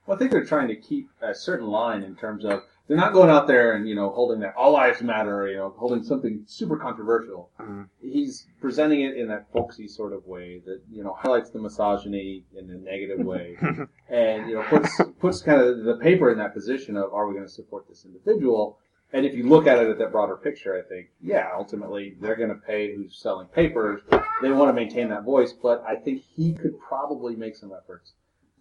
Well, 0.07 0.17
I 0.17 0.19
think 0.19 0.31
they're 0.31 0.45
trying 0.45 0.69
to 0.69 0.77
keep 0.77 1.11
a 1.21 1.35
certain 1.35 1.67
line 1.67 2.03
in 2.03 2.17
terms 2.17 2.45
of 2.45 2.63
they're 2.91 2.99
not 2.99 3.13
going 3.13 3.31
out 3.31 3.47
there 3.47 3.75
and 3.75 3.89
you 3.89 3.95
know 3.95 4.11
holding 4.11 4.41
that 4.41 4.53
all 4.57 4.73
lives 4.73 5.01
matter, 5.01 5.47
you 5.47 5.57
know, 5.57 5.73
holding 5.79 6.03
something 6.03 6.43
super 6.47 6.77
controversial. 6.77 7.49
Mhm. 7.61 7.89
He's 8.03 8.49
presenting 8.61 9.03
it 9.03 9.17
in 9.17 9.29
that 9.29 9.47
folksy 9.53 9.87
sort 9.87 10.13
of 10.13 10.27
way 10.27 10.61
that 10.67 10.81
you 10.91 11.05
know 11.05 11.13
highlights 11.17 11.51
the 11.51 11.61
misogyny 11.61 12.45
in 12.53 12.69
a 12.69 12.75
negative 12.75 13.25
way, 13.25 13.57
and 14.09 14.51
you 14.51 14.57
know 14.57 14.65
puts 14.65 15.01
puts 15.21 15.41
kind 15.41 15.61
of 15.63 15.85
the 15.85 15.99
paper 15.99 16.33
in 16.33 16.39
that 16.39 16.53
position 16.53 16.97
of 16.97 17.15
are 17.15 17.29
we 17.29 17.35
going 17.35 17.47
to 17.47 17.53
support 17.53 17.89
this 17.89 18.05
individual? 18.05 18.81
And 19.13 19.25
if 19.25 19.35
you 19.35 19.49
look 19.49 19.69
at 19.69 19.79
it 19.79 19.89
at 19.89 19.99
that 19.99 20.11
broader 20.11 20.37
picture, 20.37 20.77
I 20.77 20.83
think 20.83 21.11
yeah, 21.23 21.49
ultimately 21.55 22.17
they're 22.21 22.35
going 22.35 22.49
to 22.49 22.57
pay 22.67 22.93
who's 22.93 23.17
selling 23.17 23.47
papers. 23.47 24.01
They 24.43 24.51
want 24.51 24.69
to 24.69 24.73
maintain 24.73 25.11
that 25.11 25.23
voice, 25.23 25.53
but 25.53 25.85
I 25.87 25.95
think 25.95 26.23
he 26.35 26.55
could 26.55 26.81
probably 26.81 27.37
make 27.37 27.55
some 27.55 27.73
efforts 27.73 28.15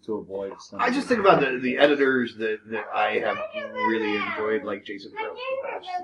to 0.06 0.14
avoid 0.14 0.52
some. 0.60 0.80
I 0.80 0.90
just 0.90 1.08
think 1.08 1.20
about 1.20 1.40
the, 1.40 1.58
the 1.60 1.76
editors 1.78 2.34
that, 2.36 2.58
that 2.70 2.84
I 2.94 3.18
have 3.18 3.36
really 3.88 4.16
enjoyed, 4.16 4.64
like 4.64 4.84
Jason 4.84 5.12
Probst, 5.12 5.38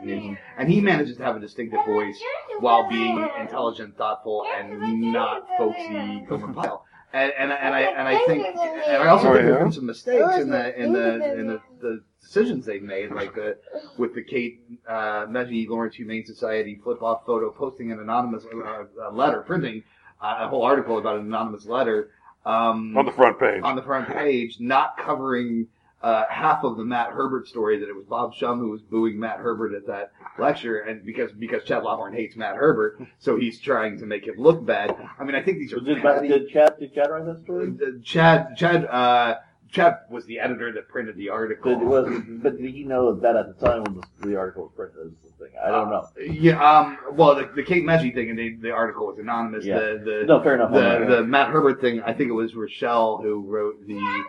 Mm-hmm. 0.05 0.35
and 0.59 0.69
he 0.71 0.81
manages 0.81 1.17
to 1.19 1.23
have 1.23 1.37
a 1.37 1.41
distinctive 1.41 1.85
voice 1.87 2.19
while 2.61 2.89
being 2.89 3.29
intelligent, 3.41 3.97
thoughtful, 3.97 4.45
and 4.59 5.13
not 5.13 5.47
folksy 5.59 6.25
over 6.31 6.49
pile. 6.53 6.85
And, 7.13 7.33
and, 7.39 7.53
and 7.53 7.75
I 7.75 7.81
and 7.81 8.09
I 8.09 8.27
think 8.27 8.45
and 8.47 8.59
I 9.03 9.07
also 9.09 9.29
Oh, 9.29 9.33
think 9.33 9.45
there 9.45 9.53
yeah? 9.53 9.59
have 9.59 9.67
been 9.67 9.73
some 9.73 9.87
mistakes 9.87 10.37
in 10.37 10.51
the 10.51 10.79
in 10.83 10.93
the 10.93 11.39
in 11.41 11.47
the, 11.47 11.61
the 11.81 12.03
decisions 12.21 12.67
they've 12.67 12.83
made, 12.83 13.11
like 13.13 13.35
the 13.35 13.57
with 13.99 14.15
the 14.15 14.23
Kate 14.23 14.61
uh, 14.89 15.27
Meghji 15.27 15.67
Lawrence 15.69 15.95
Humane 15.97 16.25
Society 16.27 16.79
flip 16.83 17.03
off 17.03 17.25
photo, 17.27 17.51
posting 17.51 17.93
an 17.93 18.01
anonymous 18.01 18.45
uh, 18.45 18.85
uh, 19.03 19.11
letter, 19.13 19.43
printing 19.43 19.83
uh, 20.23 20.37
a 20.41 20.49
whole 20.49 20.63
article 20.63 20.99
about 20.99 21.17
an 21.17 21.27
anonymous 21.27 21.65
letter. 21.67 22.11
Um, 22.47 22.97
on 22.97 23.05
the 23.05 23.13
front 23.13 23.39
page 23.41 23.61
on 23.65 23.75
the 23.77 23.83
front 23.83 24.09
page, 24.09 24.59
not 24.61 24.97
covering 24.97 25.67
uh, 26.03 26.25
half 26.31 26.63
of 26.63 26.77
the 26.77 26.85
Matt 26.85 27.11
Herbert 27.11 27.49
story 27.49 27.79
that 27.81 27.89
it 27.89 27.97
was 27.97 28.05
Bob 28.05 28.35
Shum 28.35 28.61
who 28.61 28.71
was 28.71 28.81
booing 28.83 29.19
Matt 29.19 29.39
Herbert 29.39 29.75
at 29.75 29.87
that 29.89 30.13
lecture, 30.39 30.79
and 30.81 31.05
because 31.05 31.33
because 31.33 31.65
Chad 31.65 31.83
Lawhorn 31.83 32.15
hates 32.15 32.37
Matt 32.37 32.55
Herbert, 32.55 33.01
so 33.19 33.37
he's 33.37 33.59
trying 33.61 33.99
to 33.99 34.07
make 34.07 34.25
him 34.27 34.37
look 34.39 34.65
bad. 34.65 34.95
I 35.19 35.25
mean, 35.25 35.35
I 35.35 35.43
think 35.43 35.59
these 35.59 35.73
are 35.73 35.81
did, 35.81 36.01
petty- 36.01 36.29
did 36.29 36.49
Chad 36.51 36.79
did 36.79 36.95
Chad 36.95 37.11
write 37.11 37.25
that 37.27 37.43
story? 37.43 37.75
uh, 37.83 38.01
Chad 38.05 38.57
Chad 38.57 38.85
uh, 38.85 39.37
Chad 39.70 39.98
was 40.11 40.24
the 40.26 40.38
editor 40.38 40.72
that 40.72 40.88
printed 40.88 41.16
the 41.16 41.29
article. 41.29 41.79
Did, 41.79 41.87
was, 41.87 42.07
but 42.29 42.57
did 42.57 42.72
he 42.72 42.85
know 42.85 43.14
that 43.14 43.37
at 43.37 43.59
the 43.59 43.66
time 43.66 43.85
when 43.85 44.00
the, 44.20 44.29
the 44.29 44.37
article 44.37 44.64
was 44.64 44.72
printed? 44.74 45.12
Is 45.12 45.31
the 45.38 45.44
thing. 45.44 45.55
I 45.64 45.70
don't 45.70 45.90
know. 45.90 46.09
Yeah, 46.18 46.62
um, 46.62 46.98
well, 47.12 47.35
the, 47.35 47.50
the 47.55 47.62
Kate 47.62 47.85
Meghji 47.85 48.14
thing, 48.14 48.31
and 48.31 48.38
the, 48.38 48.57
the 48.57 48.70
article 48.70 49.07
was 49.07 49.18
anonymous. 49.18 49.64
Yeah. 49.64 49.79
The, 49.79 50.02
the, 50.05 50.24
No, 50.26 50.42
fair 50.42 50.55
enough. 50.55 50.72
the, 50.72 51.16
the 51.16 51.22
Matt 51.24 51.50
Herbert 51.50 51.81
thing, 51.81 52.02
I 52.02 52.12
think 52.12 52.31
it 52.31 52.35
was 52.35 52.55
Rochelle 52.55 53.18
who 53.22 53.40
wrote 53.40 53.87
the 53.87 54.24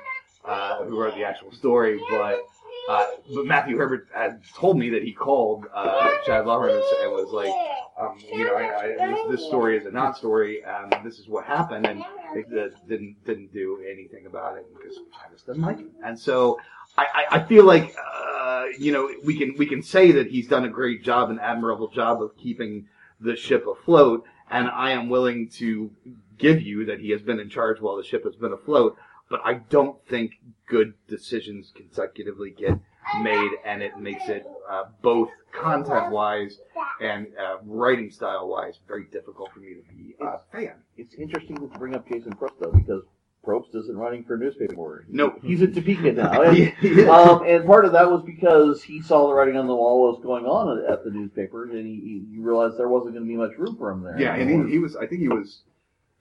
uh, 0.45 0.83
who 0.85 0.99
wrote 0.99 1.15
the 1.15 1.23
actual 1.23 1.51
story, 1.51 1.99
but 2.09 2.39
uh, 2.87 3.05
but 3.35 3.45
Matthew 3.45 3.77
Herbert 3.77 4.07
had 4.13 4.41
told 4.55 4.77
me 4.77 4.89
that 4.91 5.03
he 5.03 5.11
called 5.13 5.65
uh, 5.73 6.09
Chad 6.25 6.45
Lawhorn 6.45 6.69
and 6.71 7.11
was 7.11 7.31
like, 7.31 7.53
um, 7.99 8.17
you 8.31 8.45
know, 8.45 8.53
I, 8.55 9.23
I, 9.25 9.25
this, 9.31 9.45
story 9.45 9.77
is 9.77 9.85
a 9.85 9.91
non-story, 9.91 10.63
and 10.63 10.95
this 11.03 11.19
is 11.19 11.27
what 11.27 11.45
happened, 11.45 11.85
and 11.85 12.03
they 12.33 12.43
didn't 12.87 13.25
didn't 13.25 13.51
do 13.53 13.83
anything 13.89 14.25
about 14.27 14.57
it 14.57 14.65
because 14.77 14.95
Chad 14.97 15.31
just 15.33 15.47
doesn't 15.47 15.61
like 15.61 15.77
him, 15.79 15.91
and 16.03 16.17
so. 16.19 16.59
I, 16.99 17.05
I- 17.13 17.35
I 17.37 17.43
feel 17.43 17.63
like 17.63 17.95
uh, 18.01 18.65
you 18.79 18.91
know 18.91 19.11
we 19.23 19.37
can 19.37 19.53
we 19.57 19.67
can 19.67 19.83
say 19.83 20.11
that 20.13 20.27
he's 20.31 20.47
done 20.47 20.65
a 20.65 20.69
great 20.69 21.03
job, 21.03 21.29
an 21.29 21.37
admirable 21.39 21.89
job 21.89 22.23
of 22.23 22.35
keeping 22.37 22.87
the 23.21 23.35
ship 23.35 23.67
afloat, 23.67 24.23
and 24.49 24.67
I 24.67 24.91
am 24.91 25.07
willing 25.09 25.49
to 25.59 25.91
give 26.39 26.61
you 26.61 26.85
that 26.85 26.99
he 26.99 27.11
has 27.11 27.21
been 27.21 27.39
in 27.39 27.49
charge 27.49 27.79
while 27.81 27.97
the 27.97 28.03
ship 28.03 28.23
has 28.23 28.35
been 28.35 28.51
afloat. 28.53 28.97
But 29.29 29.41
I 29.43 29.55
don't 29.55 29.97
think 30.07 30.31
good 30.67 30.93
decisions 31.07 31.71
consecutively 31.75 32.51
get 32.51 32.79
made, 33.21 33.51
and 33.65 33.81
it 33.81 33.97
makes 33.99 34.27
it 34.29 34.45
uh, 34.69 34.85
both 35.01 35.29
content-wise 35.51 36.59
and 37.01 37.27
uh, 37.37 37.57
writing 37.63 38.11
style-wise 38.11 38.79
very 38.87 39.05
difficult 39.11 39.51
for 39.53 39.59
me 39.59 39.75
to 39.75 39.93
be 39.93 40.15
a 40.21 40.39
fan. 40.51 40.75
It's 40.97 41.15
interesting 41.15 41.57
to 41.57 41.67
bring 41.77 41.95
up 41.95 42.07
Jason 42.07 42.33
Probst 42.33 42.59
though 42.59 42.71
because 42.71 43.03
Probst 43.47 43.73
isn't 43.75 43.95
running 43.95 44.25
for 44.25 44.37
newspaper 44.37 44.75
board. 44.75 45.05
No. 45.09 45.35
he's 45.41 45.61
at 45.61 45.73
Topeka 45.73 46.11
now. 46.11 46.41
And, 46.41 46.57
he 46.81 47.03
um, 47.05 47.43
and 47.45 47.65
part 47.65 47.85
of 47.85 47.93
that 47.93 48.11
was 48.11 48.21
because 48.23 48.83
he 48.83 49.01
saw 49.01 49.27
the 49.27 49.33
writing 49.33 49.55
on 49.55 49.67
the 49.67 49.75
wall 49.75 50.01
what 50.01 50.15
was 50.15 50.23
going 50.23 50.45
on 50.45 50.85
at, 50.91 51.05
the 51.05 51.11
newspaper, 51.11 51.63
and 51.63 51.85
he, 51.85 52.25
he 52.29 52.39
realized 52.39 52.77
there 52.77 52.89
wasn't 52.89 53.13
going 53.13 53.25
to 53.25 53.29
be 53.29 53.37
much 53.37 53.57
room 53.57 53.77
for 53.77 53.89
him 53.91 54.03
there. 54.03 54.19
Yeah, 54.19 54.35
and 54.35 54.67
he, 54.67 54.73
he 54.73 54.79
was. 54.79 54.97
I 54.97 55.07
think 55.07 55.21
he 55.21 55.29
was. 55.29 55.61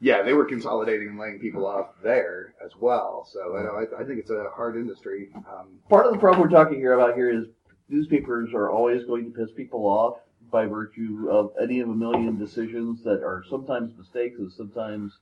Yeah, 0.01 0.23
they 0.23 0.35
were 0.35 0.45
consolidating 0.45 1.09
and 1.09 1.19
laying 1.19 1.39
people 1.39 1.67
off 1.67 1.89
there 2.03 2.55
as 2.65 2.73
well. 2.79 3.27
So 3.33 3.57
you 3.57 3.65
know, 3.65 3.73
I, 3.73 4.03
I 4.03 4.05
think 4.05 4.19
it's 4.19 4.31
a 4.31 4.51
hard 4.55 4.77
industry. 4.77 5.31
Um, 5.35 5.79
part 5.89 6.07
of 6.07 6.13
the 6.13 6.19
problem 6.19 6.43
we're 6.43 6.55
talking 6.55 6.79
here 6.79 6.93
about 6.93 7.15
here 7.15 7.31
is 7.31 7.47
newspapers 7.89 8.51
are 8.53 8.71
always 8.71 9.05
going 9.05 9.25
to 9.25 9.39
piss 9.39 9.51
people 9.57 9.87
off 9.87 10.19
by 10.51 10.67
virtue 10.67 11.29
of 11.31 11.53
any 11.61 11.81
of 11.81 11.89
a 11.89 11.95
million 11.95 12.39
decisions 12.39 13.03
that 13.05 13.23
are 13.23 13.43
sometimes 13.49 13.97
mistakes 13.97 14.39
and 14.39 14.53
sometimes 14.53 15.19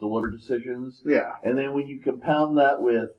deliberate 0.00 0.38
decisions. 0.38 1.02
Yeah. 1.04 1.32
And 1.42 1.56
then 1.56 1.74
when 1.74 1.86
you 1.86 2.00
compound 2.00 2.58
that 2.58 2.80
with 2.80 3.10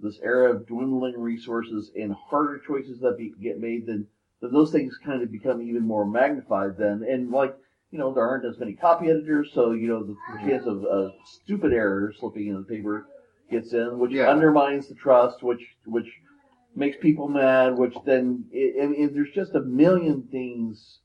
this 0.00 0.18
era 0.22 0.52
of 0.52 0.66
dwindling 0.66 1.18
resources 1.18 1.90
and 1.94 2.12
harder 2.12 2.60
choices 2.66 3.00
that 3.00 3.16
be, 3.16 3.32
get 3.40 3.60
made, 3.60 3.86
then, 3.86 4.06
then 4.40 4.52
those 4.52 4.72
things 4.72 4.98
kind 5.04 5.22
of 5.22 5.30
become 5.30 5.62
even 5.62 5.86
more 5.86 6.04
magnified 6.04 6.76
then. 6.76 7.04
And 7.08 7.30
like, 7.30 7.56
you 7.94 8.00
know, 8.00 8.12
there 8.12 8.28
aren't 8.28 8.44
as 8.44 8.58
many 8.58 8.72
copy 8.72 9.08
editors, 9.08 9.52
so, 9.54 9.70
you 9.70 9.86
know, 9.86 10.02
the, 10.02 10.16
the 10.32 10.50
chance 10.50 10.66
of 10.66 10.84
uh, 10.84 11.10
stupid 11.24 11.72
errors 11.72 12.16
slipping 12.18 12.48
in 12.48 12.56
the 12.56 12.62
paper 12.64 13.06
gets 13.52 13.72
in, 13.72 14.00
which 14.00 14.10
Yeah. 14.10 14.28
undermines 14.28 14.88
the 14.88 14.96
trust, 14.96 15.44
which, 15.44 15.62
which 15.86 16.08
makes 16.74 16.96
people 17.00 17.28
mad, 17.28 17.78
which 17.78 17.94
then, 18.04 18.46
it, 18.50 18.82
and, 18.82 18.96
and 18.96 19.14
there's 19.14 19.30
just 19.30 19.54
a 19.54 19.60
million 19.60 20.24
things. 20.24 20.98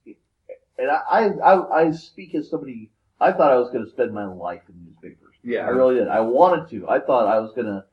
And 0.80 0.90
I, 0.90 1.28
I, 1.44 1.82
I 1.82 1.92
speak 1.92 2.34
as 2.34 2.50
somebody, 2.50 2.90
I 3.22 3.34
thought 3.34 3.52
I 3.52 3.58
was 3.58 3.70
going 3.70 3.86
to 3.86 3.92
spend 3.92 4.12
my 4.12 4.26
life 4.26 4.64
in 4.68 4.84
newspapers. 4.84 5.36
Yeah. 5.44 5.68
I 5.68 5.70
really 5.70 5.94
did. 5.94 6.08
I 6.08 6.22
wanted 6.22 6.70
to. 6.72 6.90
I 6.90 7.00
thought 7.00 7.28
I 7.28 7.38
was 7.38 7.52
going 7.54 7.68
to 7.68 7.86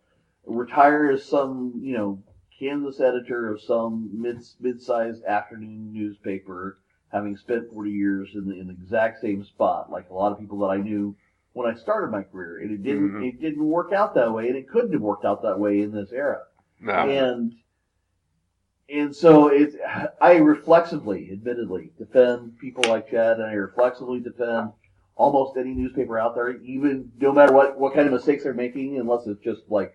retire 0.46 1.10
as 1.10 1.22
some, 1.22 1.74
you 1.82 1.98
know, 1.98 2.22
Kansas 2.58 2.98
editor 2.98 3.52
of 3.52 3.60
some 3.60 4.08
mid 4.14 4.38
mid-sized 4.58 5.22
afternoon 5.24 5.92
newspaper, 5.92 6.78
having 7.12 7.36
spent 7.36 7.70
40 7.72 7.90
years 7.90 8.30
in 8.34 8.48
the 8.48 8.58
in 8.58 8.66
the 8.66 8.72
exact 8.72 9.20
same 9.20 9.44
spot, 9.44 9.90
like 9.90 10.10
a 10.10 10.14
lot 10.14 10.32
of 10.32 10.38
people 10.38 10.58
that 10.58 10.66
I 10.66 10.76
knew 10.78 11.16
when 11.52 11.72
I 11.72 11.78
started 11.78 12.10
my 12.10 12.22
career. 12.22 12.58
And 12.58 12.70
it 12.70 12.82
didn't 12.82 13.12
Mhm. 13.12 13.28
it 13.28 13.40
didn't 13.40 13.64
work 13.66 13.92
out 13.92 14.14
that 14.14 14.32
way, 14.32 14.48
and 14.48 14.56
it 14.56 14.68
couldn't 14.68 14.92
have 14.92 15.02
worked 15.02 15.24
out 15.24 15.42
that 15.42 15.58
way 15.58 15.80
in 15.82 15.92
this 15.92 16.12
era. 16.12 16.42
No. 16.80 16.92
And 16.92 17.54
and 18.88 19.14
so 19.14 19.48
it, 19.48 19.74
I 20.20 20.36
reflexively, 20.36 21.30
admittedly, 21.32 21.92
defend 21.98 22.58
people 22.58 22.84
like 22.88 23.10
Chad, 23.10 23.38
and 23.38 23.46
I 23.46 23.52
reflexively 23.54 24.20
defend 24.20 24.70
almost 25.16 25.56
any 25.56 25.70
newspaper 25.70 26.18
out 26.18 26.34
there, 26.34 26.50
even 26.58 27.10
no 27.20 27.32
matter 27.32 27.52
what 27.52 27.78
what 27.78 27.94
kind 27.94 28.06
of 28.06 28.12
mistakes 28.12 28.44
they're 28.44 28.54
making, 28.54 28.98
unless 28.98 29.26
it's 29.26 29.42
just 29.42 29.62
like 29.70 29.94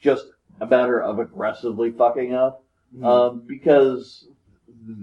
just 0.00 0.26
a 0.60 0.66
matter 0.66 1.00
of 1.00 1.18
aggressively 1.18 1.90
fucking 1.92 2.34
up. 2.34 2.62
Um, 3.02 3.40
because 3.46 4.28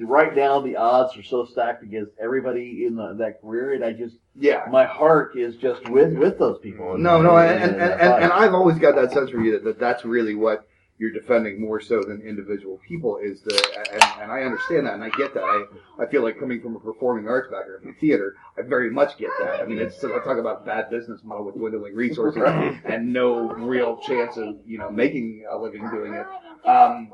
right 0.01 0.35
now 0.35 0.59
the 0.61 0.75
odds 0.75 1.17
are 1.17 1.23
so 1.23 1.45
stacked 1.45 1.83
against 1.83 2.11
everybody 2.21 2.85
in 2.85 2.95
the, 2.95 3.15
that 3.19 3.41
career, 3.41 3.73
and 3.73 3.83
I 3.83 3.93
just 3.93 4.15
Yeah. 4.35 4.63
my 4.71 4.85
heart 4.85 5.37
is 5.37 5.55
just 5.57 5.87
with 5.89 6.13
with 6.17 6.37
those 6.39 6.59
people. 6.59 6.97
No, 6.97 7.21
no, 7.21 7.37
and, 7.37 7.63
and, 7.63 7.81
and, 7.81 7.91
and, 8.01 8.23
and 8.25 8.33
I've 8.33 8.53
always 8.53 8.77
got 8.79 8.95
that 8.95 9.11
sense 9.11 9.29
for 9.29 9.39
you 9.41 9.51
that, 9.53 9.63
that 9.63 9.79
that's 9.79 10.05
really 10.05 10.35
what 10.35 10.67
you're 10.99 11.11
defending 11.11 11.59
more 11.59 11.81
so 11.81 12.03
than 12.03 12.21
individual 12.21 12.79
people 12.87 13.17
is 13.17 13.41
the, 13.41 13.83
and, 13.91 14.03
and 14.21 14.31
I 14.31 14.43
understand 14.43 14.85
that 14.85 14.93
and 14.93 15.03
I 15.03 15.09
get 15.09 15.33
that. 15.33 15.43
I, 15.43 15.65
I 15.99 16.05
feel 16.05 16.21
like 16.21 16.39
coming 16.39 16.61
from 16.61 16.75
a 16.75 16.79
performing 16.79 17.27
arts 17.27 17.49
background 17.51 17.81
from 17.81 17.95
theater, 17.95 18.35
I 18.57 18.61
very 18.61 18.91
much 18.91 19.17
get 19.17 19.31
that. 19.39 19.59
I 19.59 19.65
mean, 19.65 19.79
it's, 19.79 20.01
I 20.03 20.19
talk 20.19 20.37
about 20.37 20.67
bad 20.67 20.91
business 20.91 21.19
model 21.23 21.45
with 21.45 21.55
dwindling 21.55 21.95
resources 21.95 22.43
and 22.85 23.11
no 23.11 23.49
real 23.53 23.97
chance 23.97 24.37
of, 24.37 24.55
you 24.67 24.77
know, 24.77 24.91
making 24.91 25.45
a 25.49 25.57
living 25.57 25.81
doing 25.89 26.13
it. 26.13 26.27
Um, 26.69 27.09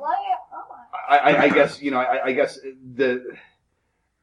I, 1.09 1.17
I, 1.17 1.41
I 1.43 1.49
guess 1.49 1.81
you 1.81 1.91
know. 1.91 1.99
I, 1.99 2.25
I 2.25 2.33
guess 2.33 2.59
the 2.95 3.35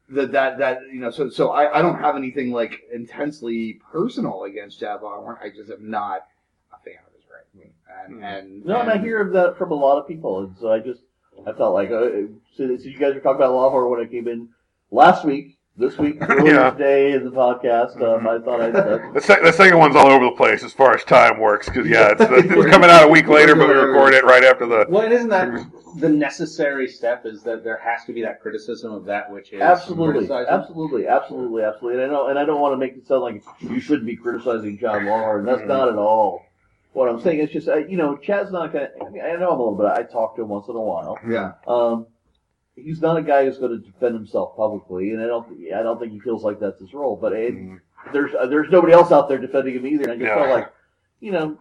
the 0.09 0.27
that 0.27 0.57
that 0.59 0.79
you 0.91 0.99
know. 0.99 1.11
So 1.11 1.29
so 1.29 1.49
I, 1.49 1.79
I 1.79 1.81
don't 1.81 1.99
have 1.99 2.15
anything 2.15 2.51
like 2.51 2.81
intensely 2.93 3.81
personal 3.91 4.43
against 4.43 4.79
Chad 4.79 5.01
Lawhorn. 5.01 5.37
I 5.41 5.49
just 5.49 5.69
am 5.69 5.89
not 5.89 6.25
a 6.73 6.77
fan 6.83 6.99
of 7.05 7.13
his 7.13 7.25
writing. 7.29 7.73
And 8.05 8.23
and 8.23 8.65
No, 8.65 8.79
and 8.79 8.89
I 8.89 8.97
hear 8.97 9.21
of 9.21 9.33
that 9.33 9.57
from 9.57 9.71
a 9.71 9.75
lot 9.75 9.99
of 9.99 10.07
people, 10.07 10.39
and 10.39 10.55
so 10.59 10.71
I 10.71 10.79
just 10.79 11.01
I 11.45 11.53
felt 11.53 11.73
like 11.73 11.91
uh, 11.91 12.27
so, 12.55 12.77
so 12.77 12.83
you 12.83 12.97
guys 12.97 13.13
were 13.13 13.19
talking 13.19 13.41
about 13.41 13.51
Lawhorn 13.51 13.89
when 13.89 14.01
I 14.01 14.05
came 14.05 14.27
in 14.27 14.49
last 14.91 15.25
week, 15.25 15.56
this 15.77 15.97
week, 15.97 16.17
earlier 16.21 16.53
Yeah. 16.55 16.71
today 16.71 17.13
in 17.13 17.23
the 17.23 17.31
podcast. 17.31 18.01
Um, 18.01 18.27
I 18.27 18.39
thought 18.39 18.61
I'd. 18.61 18.75
Uh, 18.77 19.11
The, 19.13 19.21
sec- 19.21 19.43
the 19.43 19.51
second 19.51 19.77
one's 19.77 19.95
all 19.95 20.07
over 20.07 20.25
the 20.25 20.31
place 20.31 20.63
as 20.63 20.73
far 20.73 20.93
as 20.95 21.03
time 21.03 21.39
works 21.39 21.67
because 21.67 21.87
yeah, 21.87 22.11
it's, 22.11 22.21
it's 22.21 22.47
coming 22.71 22.89
out 22.89 23.05
a 23.05 23.07
week 23.07 23.27
later, 23.27 23.55
but 23.55 23.67
we 23.67 23.73
record 23.73 24.13
it 24.13 24.23
right 24.23 24.43
after 24.43 24.65
the. 24.65 24.85
Well, 24.89 25.03
and 25.03 25.13
isn't 25.13 25.29
that 25.29 25.65
the 25.97 26.09
necessary 26.09 26.87
step? 26.87 27.25
Is 27.25 27.43
that 27.43 27.63
there 27.63 27.77
has 27.77 28.05
to 28.05 28.13
be 28.13 28.21
that 28.23 28.41
criticism 28.41 28.91
of 28.91 29.05
that 29.05 29.31
which 29.31 29.53
is 29.53 29.61
Absolutely, 29.61 30.29
absolutely, 30.47 31.07
absolutely, 31.07 31.63
absolutely. 31.63 32.03
And 32.03 32.11
I 32.11 32.13
know, 32.15 32.27
and 32.27 32.39
I 32.39 32.45
don't 32.45 32.61
want 32.61 32.73
to 32.73 32.77
make 32.77 32.95
it 32.95 33.07
sound 33.07 33.21
like 33.21 33.43
you 33.59 33.79
shouldn't 33.79 34.05
be 34.07 34.15
criticizing 34.15 34.77
John 34.77 35.03
Lawhorn. 35.05 35.45
That's 35.45 35.61
Mhm. 35.61 35.67
not 35.67 35.89
at 35.89 35.95
all 35.95 36.43
what 36.93 37.07
I'm 37.09 37.19
saying. 37.21 37.39
It's 37.39 37.53
just, 37.53 37.67
uh, 37.67 37.77
you 37.77 37.97
know, 37.97 38.17
Chad's 38.17 38.51
not 38.51 38.73
gonna. 38.73 38.89
I 39.05 39.09
mean, 39.09 39.21
I 39.23 39.33
know 39.35 39.53
him 39.53 39.59
a 39.59 39.63
little 39.63 39.75
bit. 39.75 39.85
I 39.87 40.03
talk 40.03 40.35
to 40.37 40.41
him 40.41 40.49
once 40.49 40.67
in 40.67 40.75
a 40.75 40.81
while. 40.81 41.17
yeah. 41.27 41.51
Um, 41.67 42.07
he's 42.77 43.01
not 43.01 43.17
a 43.17 43.21
guy 43.21 43.45
who's 43.45 43.57
going 43.57 43.71
to 43.71 43.77
defend 43.91 44.13
himself 44.15 44.55
publicly, 44.55 45.11
and 45.11 45.21
I 45.21 45.25
don't, 45.27 45.47
I 45.75 45.81
don't 45.83 45.99
think 45.99 46.13
he 46.13 46.19
feels 46.19 46.43
like 46.43 46.59
that's 46.59 46.79
his 46.79 46.93
role. 46.93 47.15
But 47.19 47.33
it, 47.33 47.55
Mhm. 47.55 47.79
there's, 48.13 48.33
uh, 48.35 48.45
there's 48.45 48.69
nobody 48.71 48.93
else 48.93 49.11
out 49.11 49.27
there 49.27 49.37
defending 49.37 49.75
him 49.75 49.85
either. 49.87 50.03
And 50.03 50.11
I 50.13 50.15
just 50.15 50.27
Yeah. 50.27 50.35
felt 50.35 50.49
like, 50.49 50.69
you 51.19 51.31
know. 51.31 51.57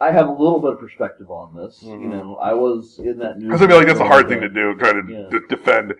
I 0.00 0.12
have 0.12 0.28
a 0.28 0.32
little 0.32 0.60
bit 0.60 0.74
of 0.74 0.78
perspective 0.78 1.28
on 1.28 1.56
this. 1.56 1.82
You 1.82 1.96
Mhm. 1.96 2.10
know, 2.10 2.36
I 2.36 2.54
was 2.54 3.00
in 3.00 3.18
that 3.18 3.38
news. 3.40 3.48
Because 3.48 3.62
I 3.62 3.66
feel 3.66 3.78
like 3.78 3.88
that's 3.88 3.98
a 3.98 4.04
hard 4.06 4.28
thing 4.28 4.40
to 4.40 4.48
do, 4.48 4.76
try 4.76 4.92
to 4.92 5.02
Yeah. 5.08 5.28
d- 5.28 5.44
defend. 5.48 5.94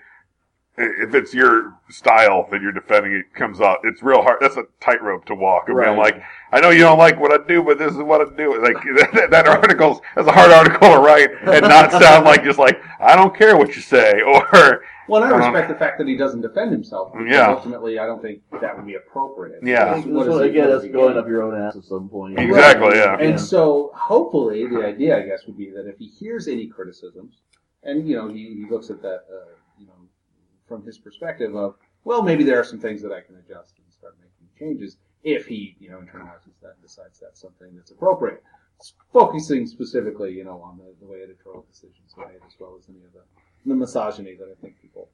If 0.80 1.14
it's 1.14 1.34
your 1.34 1.74
style 1.90 2.46
that 2.50 2.62
you're 2.62 2.72
defending, 2.72 3.12
it 3.12 3.34
comes 3.34 3.60
out. 3.60 3.78
It's 3.84 4.02
real 4.02 4.22
hard. 4.22 4.38
That's 4.40 4.56
a 4.56 4.64
tightrope 4.80 5.24
to 5.26 5.34
walk. 5.34 5.62
Of 5.68 5.76
being 5.76 5.78
Right. 5.78 5.98
like, 5.98 6.22
I 6.52 6.60
know 6.60 6.70
you 6.70 6.80
don't 6.82 6.98
like 6.98 7.18
what 7.18 7.32
I 7.32 7.44
do, 7.46 7.62
but 7.62 7.78
this 7.78 7.92
is 7.92 7.98
what 7.98 8.20
I 8.20 8.34
do. 8.36 8.62
Like 8.62 8.74
that, 9.12 9.28
that 9.30 9.48
article's 9.48 10.00
that's 10.14 10.28
a 10.28 10.32
hard 10.32 10.52
article 10.52 10.92
to 10.94 10.98
write 11.00 11.30
and 11.42 11.62
not 11.62 11.90
sound 12.02 12.24
like 12.24 12.44
just 12.44 12.58
like 12.58 12.80
I 13.00 13.16
don't 13.16 13.36
care 13.36 13.56
what 13.56 13.74
you 13.74 13.82
say 13.82 14.20
or 14.26 14.84
Well, 15.08 15.22
and 15.24 15.32
I 15.32 15.36
Um, 15.46 15.52
respect 15.52 15.68
the 15.70 15.74
fact 15.74 15.98
that 15.98 16.06
he 16.06 16.16
doesn't 16.16 16.42
defend 16.42 16.70
himself. 16.70 17.12
Yeah. 17.26 17.48
Ultimately, 17.50 17.98
I 17.98 18.06
don't 18.06 18.20
think 18.22 18.42
that 18.60 18.76
would 18.76 18.86
be 18.86 18.94
appropriate. 18.94 19.60
Yeah. 19.64 19.94
This 19.96 20.04
What 20.04 20.22
is 20.22 20.28
is 20.28 20.34
what- 20.34 20.44
he- 20.44 20.50
again, 20.50 20.68
what 20.68 20.80
that's 20.82 20.92
going 20.92 21.16
up 21.16 21.26
your 21.26 21.42
own 21.42 21.60
ass 21.60 21.76
at 21.76 21.84
some 21.84 22.08
point. 22.08 22.38
Exactly, 22.38 22.96
yeah. 22.98 23.16
And 23.18 23.40
so, 23.40 23.90
hopefully, 23.94 24.66
the 24.66 24.84
idea, 24.84 25.16
I 25.16 25.22
guess, 25.22 25.46
would 25.46 25.56
be 25.58 25.70
that 25.70 25.88
if 25.88 25.96
he 25.98 26.06
hears 26.06 26.46
any 26.46 26.66
criticisms, 26.66 27.38
and 27.84 28.06
you 28.08 28.16
know, 28.16 28.28
he, 28.28 28.54
he 28.62 28.66
looks 28.70 28.90
at 28.90 29.00
that, 29.02 29.20
uh, 29.32 29.34
you 29.34 29.40
know, 29.46 29.57
from 30.68 30.84
his 30.84 30.98
perspective 30.98 31.56
of, 31.56 31.74
well, 32.04 32.22
maybe 32.22 32.44
there 32.44 32.58
are 32.60 32.64
some 32.64 32.78
things 32.78 33.02
that 33.02 33.12
I 33.12 33.20
can 33.20 33.36
adjust 33.36 33.74
and 33.78 33.92
start 33.92 34.14
making 34.20 34.48
changes. 34.58 34.96
If 35.24 35.46
he, 35.46 35.76
you 35.80 35.90
know, 35.90 35.98
internalizes 35.98 36.54
that 36.62 36.74
and 36.74 36.82
decides 36.82 37.18
that's 37.18 37.40
something 37.40 37.74
that's 37.74 37.90
appropriate, 37.90 38.42
S- 38.80 38.92
focusing 39.12 39.66
specifically, 39.66 40.32
you 40.32 40.44
know, 40.44 40.60
on 40.62 40.78
the, 40.78 40.84
the 41.00 41.06
way 41.10 41.22
editorial 41.22 41.66
decisions 41.70 42.14
are 42.16 42.26
made, 42.28 42.36
as 42.46 42.52
well 42.60 42.76
as 42.78 42.84
any 42.88 42.98
of 42.98 43.12
the, 43.12 43.20
the 43.66 43.74
misogyny 43.74 44.34
that 44.36 44.44
I 44.48 44.54
think 44.62 44.80
people. 44.80 45.08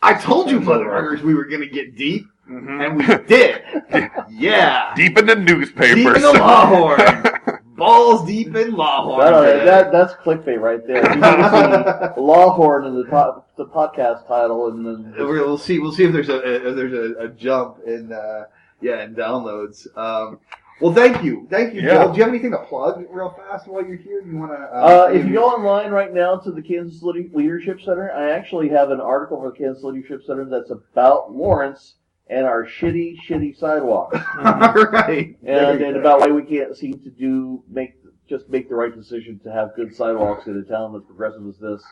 I 0.00 0.14
told 0.14 0.48
you, 0.48 0.60
motherfuckers, 0.60 1.22
we 1.22 1.34
were 1.34 1.44
gonna 1.46 1.66
get 1.66 1.96
deep, 1.96 2.24
Mhm. 2.48 2.86
and 2.86 2.96
we 2.96 3.26
did. 3.26 3.62
yeah. 4.30 4.94
deep 4.94 5.18
in 5.18 5.26
the 5.26 5.34
newspapers. 5.34 5.94
Deep 5.96 6.06
in 6.06 6.22
the 6.22 6.32
Lawhorn. 6.34 7.57
Balls 7.78 8.26
deep 8.26 8.48
in 8.48 8.72
Lawhorn. 8.72 9.18
That, 9.20 9.64
that, 9.64 9.92
that's 9.92 10.14
clickbait 10.14 10.60
right 10.60 10.86
there. 10.86 10.96
You 11.08 11.14
need 11.14 11.20
to 11.22 12.12
see 12.14 12.20
Lawhorn 12.20 12.86
in 12.86 12.94
the, 12.96 13.04
po- 13.04 13.44
the 13.56 13.66
podcast 13.66 14.26
title, 14.26 14.68
and 14.68 14.84
then 14.86 15.14
We're- 15.16 15.40
We'll 15.40 15.56
see. 15.58 15.78
We'll 15.78 15.92
see 15.92 16.04
if 16.04 16.12
there's 16.12 16.28
a, 16.28 16.68
if 16.68 16.76
there's 16.76 16.92
a, 16.92 17.24
a 17.24 17.28
jump 17.28 17.78
in 17.86 18.12
uh, 18.12 18.44
yeah 18.80 19.02
in 19.04 19.14
downloads. 19.14 19.86
Um, 19.96 20.38
well, 20.80 20.94
thank 20.94 21.24
you, 21.24 21.44
thank 21.50 21.74
you, 21.74 21.80
Yeah. 21.82 21.94
Joel. 22.04 22.12
Do 22.12 22.18
you 22.18 22.22
have 22.22 22.32
anything 22.32 22.52
to 22.52 22.58
plug 22.58 23.04
real 23.10 23.30
fast 23.36 23.66
while 23.66 23.84
you're 23.84 23.96
here? 23.96 24.22
You 24.24 24.36
want 24.38 24.52
to? 24.52 24.58
Uh, 24.58 25.10
if 25.12 25.26
you 25.26 25.34
go 25.34 25.46
online 25.46 25.90
right 25.90 26.14
now 26.14 26.36
to 26.36 26.52
the 26.52 26.62
Kansas 26.62 27.00
City 27.00 27.30
Leadership 27.34 27.80
Center, 27.80 28.12
I 28.12 28.30
actually 28.30 28.68
have 28.68 28.90
an 28.92 29.00
article 29.00 29.40
for 29.40 29.50
the 29.50 29.56
Kansas 29.56 29.82
Leadership 29.82 30.22
Center 30.24 30.44
that's 30.44 30.70
about 30.70 31.32
Lawrence 31.34 31.94
and 32.28 32.46
our 32.46 32.64
shitty, 32.64 33.16
shitty 33.26 33.56
sidewalks, 33.56 34.18
all 34.38 34.52
right, 34.92 35.36
and, 35.44 35.80
and 35.82 35.96
about 35.96 36.20
why 36.20 36.28
we 36.28 36.42
can't 36.42 36.76
seem 36.76 36.98
to 37.00 37.10
do 37.10 37.62
make 37.68 37.94
just 38.28 38.48
make 38.48 38.68
the 38.68 38.74
right 38.74 38.94
decision 38.94 39.38
to 39.42 39.50
have 39.50 39.74
good 39.74 39.94
sidewalks 39.94 40.46
in 40.46 40.58
a 40.58 40.62
town 40.62 40.92
that's 40.92 41.06
progressive 41.06 41.46
as 41.46 41.56
this. 41.58 41.82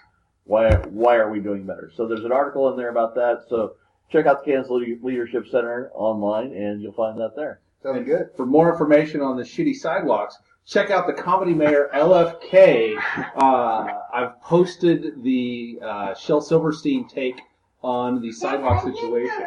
Why 0.44 0.74
why 0.90 1.16
are 1.16 1.30
we 1.30 1.40
doing 1.40 1.64
better? 1.66 1.90
So 1.94 2.06
there's 2.06 2.24
an 2.24 2.32
article 2.32 2.70
in 2.70 2.76
there 2.76 2.90
about 2.90 3.14
that. 3.14 3.44
So 3.48 3.76
check 4.10 4.26
out 4.26 4.44
the 4.44 4.52
Kansas 4.52 4.70
Leadership 4.70 5.46
Center 5.48 5.90
online, 5.94 6.52
and 6.52 6.82
you'll 6.82 6.92
find 6.92 7.18
that 7.18 7.34
there. 7.34 7.60
sounds 7.82 8.06
good. 8.06 8.30
For 8.36 8.46
more 8.46 8.70
information 8.70 9.20
on 9.20 9.36
the 9.36 9.42
shitty 9.42 9.74
sidewalks, 9.74 10.36
check 10.66 10.90
out 10.90 11.06
the 11.06 11.12
Comedy 11.14 11.54
Mayor 11.54 11.90
LFK. 11.94 12.96
Uh, 13.34 13.86
I've 14.12 14.40
posted 14.42 15.22
the 15.22 15.78
uh, 15.82 16.14
Shel 16.14 16.40
Silverstein 16.40 17.08
take 17.08 17.40
on 17.86 18.20
the 18.20 18.32
sidewalk 18.32 18.82
situation. 18.82 19.46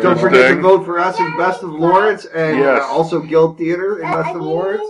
Don't 0.00 0.18
forget 0.18 0.54
to 0.54 0.60
vote 0.62 0.84
for 0.84 0.98
us 1.00 1.18
in 1.18 1.36
Best 1.36 1.62
of 1.64 1.70
Lawrence, 1.70 2.24
and 2.26 2.58
Yes. 2.58 2.82
uh, 2.82 2.86
also 2.86 3.20
Guild 3.20 3.58
Theater 3.58 3.96
in 3.98 4.02
Best 4.10 4.34
of 4.36 4.42
Lawrence. 4.42 4.82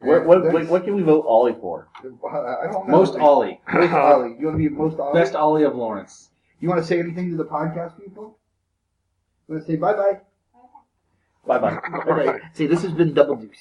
What, 0.00 0.26
what, 0.26 0.52
what, 0.52 0.68
what 0.68 0.84
can 0.84 0.94
we 0.94 1.02
vote 1.02 1.24
Ollie 1.26 1.56
for? 1.58 1.88
I 1.98 2.02
don't 2.70 2.86
know. 2.86 2.96
Most 2.98 3.16
Ollie. 3.16 3.60
Most 3.72 3.92
Ollie. 3.94 4.36
You 4.38 4.46
want 4.46 4.58
to 4.58 4.58
be 4.58 4.68
most 4.68 4.98
Ollie? 5.00 5.18
Best 5.18 5.34
Ollie 5.34 5.64
of 5.64 5.74
Lawrence. 5.74 6.28
You 6.60 6.68
want 6.68 6.80
to 6.82 6.86
say 6.86 6.98
anything 6.98 7.30
to 7.30 7.36
the 7.36 7.44
podcast 7.46 7.98
people? 7.98 8.36
You 9.48 9.54
want 9.54 9.66
to 9.66 9.72
say 9.72 9.76
bye 9.76 9.94
bye? 9.94 10.20
Bye 11.46 11.58
bye. 11.58 11.80
Okay. 12.08 12.38
See, 12.52 12.66
this 12.66 12.82
has 12.82 12.92
been 12.92 13.14
Double 13.14 13.36
Deuce. 13.36 13.56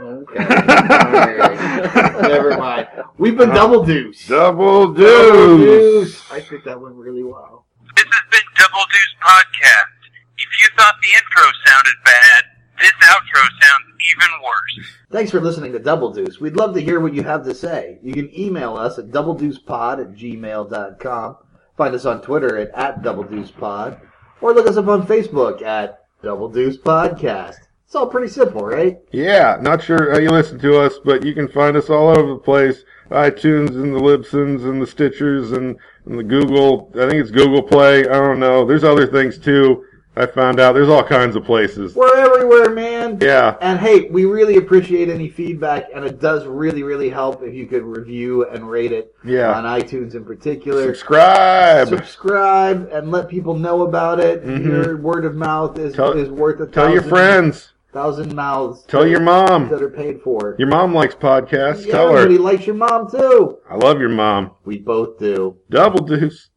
Okay. 0.00 0.38
Never 2.28 2.56
mind. 2.56 2.88
We've 3.18 3.36
been 3.36 3.50
Double 3.50 3.84
Deuce. 3.84 4.26
Double 4.26 4.92
deuce. 4.94 6.30
I 6.30 6.40
think 6.40 6.64
that 6.64 6.80
went 6.80 6.94
really 6.94 7.22
well. 7.22 7.66
This 7.96 8.06
has 8.06 8.22
been 8.30 8.40
Double 8.56 8.84
Deuce 8.90 9.14
Podcast. 9.22 10.00
If 10.38 10.48
you 10.62 10.68
thought 10.76 10.94
the 11.02 11.08
intro 11.16 11.42
sounded 11.66 11.94
bad, 12.04 12.44
this 12.80 12.92
outro 13.02 13.42
sounds 13.60 13.84
even 14.10 14.28
worse. 14.42 14.86
Thanks 15.10 15.30
for 15.30 15.40
listening 15.40 15.72
to 15.72 15.78
Double 15.78 16.12
Deuce. 16.12 16.40
We'd 16.40 16.56
love 16.56 16.74
to 16.74 16.80
hear 16.80 17.00
what 17.00 17.14
you 17.14 17.22
have 17.22 17.44
to 17.44 17.54
say. 17.54 17.98
You 18.02 18.14
can 18.14 18.30
email 18.38 18.76
us 18.76 18.98
at 18.98 19.10
doubledeucepod 19.10 20.00
at 20.00 20.12
gmail.com. 20.14 21.36
Find 21.76 21.94
us 21.94 22.06
on 22.06 22.22
Twitter 22.22 22.56
at, 22.58 22.70
at 22.74 23.02
doubledeucepod. 23.02 24.00
Or 24.40 24.54
look 24.54 24.66
us 24.66 24.76
up 24.76 24.88
on 24.88 25.06
Facebook 25.06 25.62
at 25.62 26.06
Double 26.22 26.48
Deuce 26.48 26.78
Podcast. 26.78 27.56
It's 27.90 27.96
all 27.96 28.06
pretty 28.06 28.28
simple, 28.28 28.60
right? 28.64 29.00
Yeah, 29.10 29.58
not 29.60 29.82
sure 29.82 30.12
how 30.12 30.20
you 30.20 30.30
listen 30.30 30.60
to 30.60 30.78
us, 30.80 31.00
but 31.04 31.24
you 31.26 31.34
can 31.34 31.48
find 31.48 31.76
us 31.76 31.90
all 31.90 32.16
over 32.16 32.34
the 32.34 32.38
place. 32.38 32.84
iTunes 33.10 33.70
and 33.70 33.92
the 33.92 33.98
Libsyns 33.98 34.62
and 34.62 34.80
the 34.80 34.86
Stitchers 34.86 35.56
and, 35.56 35.76
and 36.06 36.16
the 36.16 36.22
Google. 36.22 36.88
I 36.94 37.08
think 37.08 37.14
it's 37.14 37.32
Google 37.32 37.64
Play. 37.64 38.02
I 38.08 38.12
don't 38.12 38.38
know. 38.38 38.64
There's 38.64 38.84
other 38.84 39.08
things 39.08 39.38
too. 39.38 39.84
I 40.14 40.26
found 40.26 40.60
out 40.60 40.74
there's 40.74 40.88
all 40.88 41.02
kinds 41.02 41.34
of 41.34 41.42
places. 41.42 41.96
We're 41.96 42.16
everywhere, 42.16 42.70
man. 42.70 43.18
Yeah. 43.20 43.56
And 43.60 43.80
hey, 43.80 44.02
we 44.08 44.24
really 44.24 44.56
appreciate 44.58 45.08
any 45.08 45.28
feedback, 45.28 45.86
and 45.92 46.04
it 46.04 46.20
does 46.20 46.46
really, 46.46 46.84
really 46.84 47.10
help 47.10 47.42
if 47.42 47.52
you 47.54 47.66
could 47.66 47.82
review 47.82 48.48
and 48.50 48.70
rate 48.70 48.92
it 48.92 49.12
Yeah. 49.24 49.52
on 49.52 49.64
iTunes 49.64 50.14
in 50.14 50.24
particular. 50.24 50.94
Subscribe. 50.94 51.88
Subscribe 51.88 52.88
and 52.92 53.10
let 53.10 53.28
people 53.28 53.56
know 53.58 53.82
about 53.82 54.20
it. 54.20 54.46
Mhm. 54.46 54.64
Your 54.64 54.96
word 54.96 55.24
of 55.24 55.34
mouth 55.34 55.76
is 55.76 55.94
Tell- 55.94 56.12
is 56.12 56.28
worth 56.30 56.60
a 56.60 56.66
ton. 56.66 56.72
Tell 56.72 56.92
your 56.92 57.02
friends. 57.02 57.72
Thousand 57.92 58.34
mouths. 58.34 58.84
Tell 58.88 59.06
your 59.06 59.20
mom. 59.20 59.68
that 59.68 59.82
are 59.82 59.90
paid 59.90 60.20
for. 60.22 60.56
Your 60.58 60.68
mom 60.68 60.94
likes 60.94 61.14
podcasts. 61.14 61.86
yeah, 61.86 61.92
Tell 61.92 62.08
everybody 62.10 62.36
her. 62.36 62.40
likes 62.42 62.66
your 62.66 62.76
mom 62.76 63.10
too. 63.10 63.58
I 63.68 63.76
love 63.76 64.00
your 64.00 64.08
mom. 64.10 64.52
We 64.64 64.78
both 64.78 65.18
do. 65.18 65.58
Double 65.70 66.04
deuce. 66.04 66.50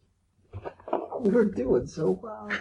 We 1.22 1.30
were 1.32 1.46
doing 1.46 1.88
so 1.88 2.20
well. 2.22 2.48